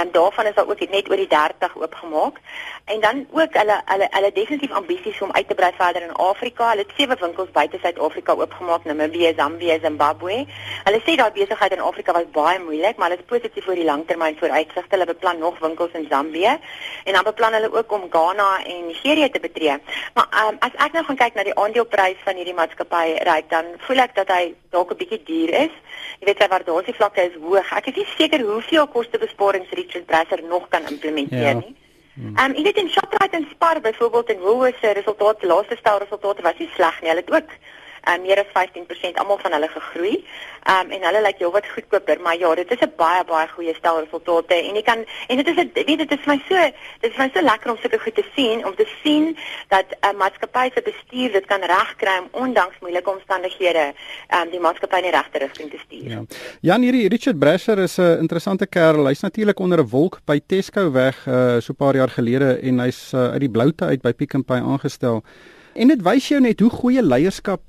En 0.00 0.08
daarvan 0.12 0.46
is 0.46 0.54
daar 0.54 0.68
ook 0.68 0.90
net 0.90 1.10
oor 1.10 1.16
die 1.16 1.26
30 1.26 1.76
oopgemaak. 1.76 2.36
En 2.84 3.00
dan 3.00 3.26
ook 3.30 3.52
hulle 3.54 3.80
hulle 3.84 4.06
hulle 4.10 4.30
definitief 4.32 4.70
ambisies 4.70 5.20
om 5.22 5.32
uit 5.32 5.48
te 5.48 5.54
brei 5.54 5.72
verder 5.76 6.02
in 6.02 6.12
Afrika. 6.12 6.68
Hulle 6.68 6.82
het 6.82 6.92
sewe 6.96 7.16
winkels 7.20 7.50
buite 7.50 7.78
Suid-Afrika 7.82 8.32
oopgemaak, 8.32 8.84
Namibië, 8.84 9.32
Zambië, 9.36 9.78
Zimbabwe. 9.82 10.44
Hulle 10.84 11.00
sê 11.06 11.16
daai 11.16 11.30
besigheid 11.30 11.72
in 11.72 11.80
Afrika 11.80 12.12
was 12.12 12.28
baie 12.32 12.58
moeilik, 12.58 12.96
maar 12.96 13.08
hulle 13.08 13.20
is 13.20 13.28
positief 13.28 13.64
vir 13.64 13.80
die 13.80 13.84
langtermyn 13.84 14.36
vooruitsigte. 14.38 14.94
Hulle 14.94 15.08
beplan 15.12 15.38
nog 15.38 15.58
winkels 15.58 15.92
in 15.92 16.06
Zambië 16.10 16.58
en 17.04 17.12
dan 17.12 17.24
beplan 17.24 17.52
hulle 17.52 17.72
ook 17.72 17.92
om 17.92 18.06
Ghana 18.10 18.64
en 18.64 18.86
Nigerië 18.86 19.30
te 19.30 19.40
betree. 19.40 19.78
Maar 20.14 20.28
um, 20.46 20.56
as 20.60 20.76
ek 20.86 20.92
nou 20.92 21.04
gaan 21.04 21.20
kyk 21.24 21.34
na 21.34 21.46
die 21.48 21.56
aandeleprys 21.56 22.22
van 22.24 22.36
hierdie 22.36 22.54
maatskappy, 22.54 23.16
ryk 23.30 23.50
dan 23.50 23.65
voel 23.86 24.02
ek 24.04 24.14
dat 24.14 24.28
hy 24.28 24.54
dalk 24.70 24.92
'n 24.92 25.00
bietjie 25.00 25.22
duur 25.24 25.50
is. 25.64 25.74
Jy 26.20 26.26
weet 26.26 26.38
sy 26.40 26.48
waardasievlakke 26.48 27.22
is 27.28 27.36
hoog. 27.40 27.72
Ek 27.72 27.86
is 27.86 27.96
nie 27.96 28.08
seker 28.16 28.40
hoeveel 28.40 28.86
kostebesparings 28.86 29.70
Richard 29.70 30.06
Brasser 30.06 30.42
nog 30.42 30.68
kan 30.68 30.86
implementeer 30.88 31.54
ja. 31.54 31.60
nie. 31.60 31.74
Ehm 32.16 32.38
um, 32.44 32.54
jy 32.56 32.62
weet 32.62 32.78
in 32.80 32.88
Shoprite 32.88 33.36
en 33.36 33.46
Spar 33.50 33.80
byvoorbeeld 33.80 34.30
en 34.32 34.38
Woolworths 34.40 34.80
se 34.80 34.92
resultate, 34.92 35.46
laaste 35.46 35.76
stel 35.76 35.98
resultate 35.98 36.42
was 36.42 36.58
nie 36.58 36.70
sleg 36.74 37.00
nie. 37.00 37.10
Hulle 37.10 37.24
het 37.24 37.32
ook 37.32 37.50
um, 38.10 38.22
meer 38.22 38.38
as 38.38 38.52
15% 38.54 39.20
almal 39.20 39.38
van 39.42 39.52
hulle 39.52 39.68
gegroei. 39.68 40.24
Um, 40.66 40.90
en 40.90 41.04
hulle 41.06 41.20
lyk 41.22 41.38
heelwat 41.38 41.66
goedkoper, 41.70 42.18
maar 42.20 42.38
ja, 42.38 42.54
dit 42.58 42.70
is 42.74 42.80
'n 42.82 42.92
baie 42.96 43.22
baie 43.24 43.46
goeie 43.48 43.74
stel 43.74 44.00
resultate 44.00 44.54
en 44.54 44.74
jy 44.74 44.82
kan 44.82 45.04
en 45.28 45.36
dit 45.36 45.48
is 45.48 45.56
'n 45.56 45.70
weet 45.74 45.98
dit 45.98 46.12
is 46.12 46.24
vir 46.24 46.34
my 46.34 46.40
so 46.48 46.54
dit 47.00 47.10
is 47.10 47.16
vir 47.16 47.24
my 47.24 47.30
so 47.34 47.40
lekker 47.40 47.70
om 47.70 47.78
sulke 47.78 47.98
goed 47.98 48.14
te 48.14 48.24
sien 48.34 48.66
om 48.66 48.74
te 48.74 48.86
sien 49.02 49.36
dat 49.68 49.86
'n 49.90 50.06
uh, 50.06 50.18
maatskappy 50.18 50.70
se 50.74 50.82
bestuur 50.82 51.32
dit 51.32 51.46
kan 51.46 51.60
regkry 51.60 52.18
om 52.18 52.28
ondanks 52.42 52.78
moeilike 52.80 53.10
omstandighede 53.10 53.94
um, 54.34 54.50
die 54.50 54.60
maatskappy 54.60 54.96
in 54.96 55.02
die 55.02 55.16
regte 55.18 55.38
rigting 55.38 55.70
te 55.70 55.78
stuur. 55.78 56.10
Ja. 56.10 56.22
Jan 56.60 56.82
hierdie 56.82 57.08
Richard 57.08 57.38
Brasser 57.38 57.78
is 57.78 57.98
'n 57.98 58.18
interessante 58.18 58.66
kerel. 58.66 59.06
Hy's 59.06 59.20
natuurlik 59.20 59.58
onder 59.58 59.78
'n 59.78 59.88
wolk 59.88 60.18
by 60.24 60.40
Tesco 60.46 60.90
weg 60.90 61.26
uh, 61.26 61.60
so 61.60 61.72
'n 61.72 61.76
paar 61.76 61.94
jaar 61.94 62.10
gelede 62.10 62.58
en 62.62 62.78
hy's 62.78 63.12
uh, 63.12 63.30
uit 63.30 63.40
die 63.40 63.50
bloute 63.50 63.84
uit 63.84 64.02
by 64.02 64.12
Pick 64.12 64.34
n 64.36 64.44
Pay 64.44 64.60
aangestel. 64.60 65.22
En 65.74 65.88
dit 65.88 66.02
wys 66.02 66.28
jou 66.28 66.40
net 66.40 66.60
hoe 66.60 66.70
goeie 66.70 67.02
leierskap 67.02 67.60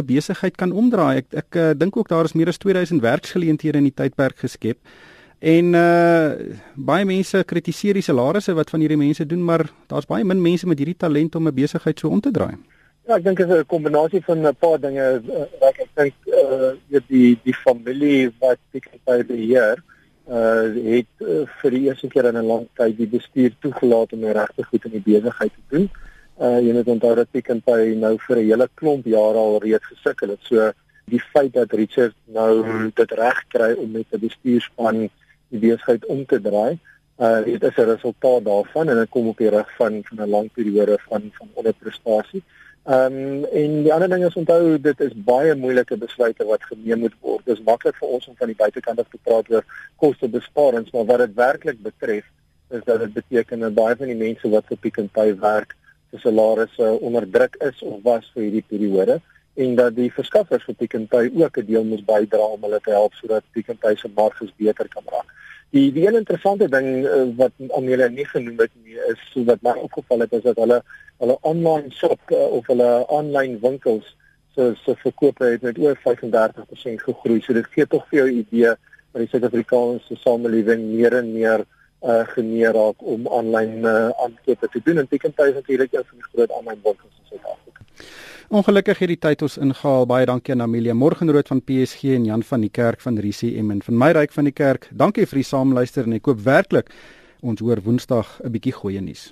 'n 0.00 0.06
besigheid 0.06 0.56
kan 0.56 0.72
omdraai. 0.72 1.16
Ek 1.22 1.34
ek 1.44 1.56
uh, 1.56 1.70
dink 1.76 1.96
ook 1.96 2.08
daar 2.08 2.24
is 2.24 2.32
meer 2.32 2.48
as 2.48 2.58
2000 2.58 3.00
werksgeleenthede 3.00 3.78
in 3.78 3.88
die 3.88 3.94
tydperk 3.94 4.38
geskep. 4.38 4.78
En 5.40 5.74
uh 5.74 6.56
baie 6.76 7.04
mense 7.08 7.40
kritiseer 7.44 7.96
die 7.96 8.04
salarisse 8.04 8.52
wat 8.54 8.70
van 8.70 8.80
hierdie 8.80 9.00
mense 9.00 9.24
doen, 9.26 9.44
maar 9.44 9.64
daar's 9.88 10.08
baie 10.08 10.24
min 10.24 10.42
mense 10.42 10.66
met 10.68 10.78
hierdie 10.78 10.98
talent 10.98 11.34
om 11.34 11.48
'n 11.48 11.54
besigheid 11.54 11.98
so 11.98 12.08
om 12.08 12.20
te 12.20 12.30
draai. 12.30 12.56
Ja, 13.08 13.16
ek 13.16 13.24
dink 13.24 13.38
dit 13.38 13.48
is 13.48 13.60
'n 13.60 13.66
kombinasie 13.66 14.20
van 14.24 14.46
'n 14.46 14.54
paar 14.58 14.80
dinge. 14.80 15.22
Uh, 15.28 15.68
ek 15.68 15.88
dink 15.94 16.14
uh 16.26 17.00
die 17.08 17.38
die 17.42 17.56
familie 17.64 18.32
wat 18.38 18.60
ek 18.74 18.90
by 19.04 19.22
beheer 19.24 19.82
uh 20.28 20.68
het 20.92 21.12
uh, 21.20 21.46
vir 21.62 21.70
die 21.70 21.84
eerste 21.88 22.08
keer 22.08 22.24
in 22.24 22.36
'n 22.36 22.46
lang 22.46 22.68
tyd 22.74 22.96
die 22.96 23.08
bestuur 23.08 23.50
toegelaat 23.60 24.12
om 24.12 24.24
regtig 24.24 24.68
goed 24.68 24.84
in 24.84 24.90
die 24.90 25.06
besigheid 25.12 25.52
te 25.52 25.76
doen. 25.76 25.88
Uh 25.88 26.09
jy 26.40 26.72
moet 26.72 26.88
onthou 26.88 27.14
dat 27.14 27.30
Pick 27.30 27.50
n 27.52 27.60
Pay 27.60 27.94
nou 27.94 28.16
vir 28.26 28.36
'n 28.36 28.48
hele 28.48 28.68
klomp 28.74 29.04
jare 29.04 29.38
al 29.38 29.58
reeds 29.60 29.86
gesukkel 29.86 30.28
het. 30.28 30.42
So 30.42 30.72
die 31.04 31.20
feit 31.32 31.52
dat 31.52 31.72
Richard 31.72 32.14
nou 32.24 32.90
dit 32.94 33.10
reg 33.12 33.44
kry 33.48 33.72
om 33.76 33.90
met 33.90 34.06
'n 34.12 34.20
bestuurspan 34.20 35.10
die 35.48 35.58
besigheid 35.58 36.06
om 36.06 36.24
te 36.26 36.40
draai, 36.40 36.78
uh 37.18 37.44
dit 37.44 37.62
is 37.62 37.76
'n 37.76 37.90
resultaat 37.94 38.44
daarvan 38.44 38.88
en 38.88 38.96
dit 38.96 39.08
kom 39.08 39.28
op 39.28 39.38
die 39.38 39.50
rug 39.50 39.68
van 39.76 40.00
van 40.04 40.18
'n 40.24 40.30
lang 40.30 40.48
periode 40.52 40.98
van 41.08 41.30
van 41.38 41.48
onderprestasie. 41.54 42.42
Ehm 42.84 43.12
um, 43.12 43.44
en 43.44 43.82
die 43.82 43.92
ander 43.92 44.08
ding 44.08 44.24
is 44.24 44.34
onthou 44.34 44.80
dit 44.80 45.00
is 45.00 45.12
baie 45.14 45.54
moeilike 45.54 45.96
besluite 45.96 46.44
wat 46.44 46.64
geneem 46.64 46.98
moet 46.98 47.14
word. 47.20 47.44
Dit 47.44 47.58
is 47.58 47.64
maklik 47.64 47.96
vir 47.96 48.08
ons 48.08 48.28
om 48.28 48.36
van 48.36 48.46
die 48.46 48.56
buitekant 48.56 48.98
af 48.98 49.08
te 49.10 49.18
praat 49.22 49.50
oor 49.50 49.64
kostebesparings, 49.96 50.90
maar 50.90 51.04
wat 51.04 51.18
dit 51.18 51.34
werklik 51.34 51.82
betref 51.82 52.24
is 52.70 52.84
dat 52.84 53.00
dit 53.00 53.12
beteken 53.12 53.60
dat 53.60 53.74
baie 53.74 53.96
van 53.96 54.06
die 54.06 54.16
mense 54.16 54.48
wat 54.48 54.64
vir 54.66 54.76
Pick 54.76 55.00
n 55.00 55.10
Pay 55.12 55.36
werk, 55.36 55.76
se 56.10 56.18
salarisse 56.18 56.98
onder 57.00 57.30
druk 57.30 57.56
is 57.70 57.82
of 57.82 58.02
was 58.02 58.30
vir 58.34 58.42
hierdie 58.42 58.66
periode 58.68 59.20
en 59.54 59.74
dat 59.74 59.94
die 59.96 60.10
verskaffers 60.14 60.64
vir 60.68 60.76
Pick 60.78 60.96
n 60.98 61.06
Pay 61.10 61.30
ook 61.42 61.58
'n 61.58 61.66
deel 61.66 61.84
moet 61.84 62.04
bydra 62.06 62.44
om 62.54 62.62
hulle 62.62 62.80
te 62.80 62.90
help 62.90 63.14
sodat 63.14 63.44
Pick 63.52 63.68
n 63.68 63.78
Pay 63.78 63.96
se 63.96 64.08
marges 64.14 64.52
beter 64.56 64.88
kan 64.88 65.02
raak. 65.06 65.28
Die 65.70 65.92
die 65.92 66.06
een 66.06 66.16
interessante 66.16 66.68
ding 66.68 67.04
uh, 67.04 67.26
wat 67.36 67.52
Amelia 67.76 68.08
nie 68.08 68.26
genoem 68.26 68.58
het 68.58 68.70
nie 68.84 68.98
is 69.12 69.20
so 69.32 69.44
wat 69.44 69.62
my 69.62 69.74
opgeval 69.78 70.20
het 70.20 70.32
is 70.32 70.42
dat 70.42 70.56
hulle 70.56 70.82
hulle 71.18 71.36
online 71.40 71.90
shop 71.90 72.20
uh, 72.30 72.46
of 72.58 72.66
hulle 72.66 73.06
online 73.08 73.58
winkels 73.60 74.16
se 74.54 74.72
se 74.84 74.94
verkope 74.96 75.44
het 75.44 75.62
met 75.62 75.78
oor 75.78 75.98
35% 75.98 77.04
gegroei. 77.06 77.40
So 77.40 77.52
dit 77.52 77.66
gee 77.74 77.86
tog 77.86 78.06
vir 78.08 78.18
jou 78.18 78.28
'n 78.30 78.38
idee 78.38 78.74
dat 79.12 79.22
die 79.22 79.28
Suid-Afrikaanse 79.28 80.16
samelewing 80.16 80.82
meer 80.94 81.16
en 81.16 81.32
meer 81.32 81.64
uh 82.02 82.22
geneer 82.34 82.72
raak 82.72 83.02
om 83.04 83.28
aanlyn 83.28 83.84
uh, 83.84 84.08
aankope 84.24 84.68
te 84.72 84.80
doen 84.84 84.98
en 84.98 85.06
Pick 85.06 85.26
n 85.28 85.32
Pay 85.36 85.48
is 85.48 85.54
natuurlik 85.54 85.92
een 85.92 86.04
van 86.06 86.16
die 86.18 86.28
groot 86.32 86.52
aanlyn 86.58 86.80
winkels 86.82 87.16
in 87.18 87.26
Suid-Afrika. 87.28 87.84
Ongelukkig 88.48 88.98
het 88.98 89.08
die 89.08 89.18
tyd 89.18 89.42
ons 89.42 89.58
ingehaal. 89.58 90.06
Baie 90.06 90.26
dankie 90.26 90.54
aan 90.54 90.62
Amelia 90.62 90.94
Morgenrood 90.94 91.48
van 91.48 91.60
PSG 91.62 92.16
en 92.16 92.24
Jan 92.24 92.42
van 92.42 92.60
die 92.60 92.70
Kerk 92.70 93.00
van 93.00 93.18
RCM 93.18 93.70
en 93.70 93.82
van 93.82 93.98
my 93.98 94.10
ryk 94.16 94.32
van 94.32 94.48
die 94.48 94.56
kerk. 94.56 94.88
Dankie 94.90 95.26
vir 95.26 95.42
die 95.42 95.46
saamluister 95.46 96.08
en 96.08 96.16
ek 96.16 96.24
koop 96.26 96.40
werklik 96.44 96.90
ons 97.40 97.60
hoor 97.60 97.80
Woensdag 97.84 98.40
'n 98.44 98.50
bietjie 98.50 98.72
goeie 98.72 99.00
nuus. 99.00 99.30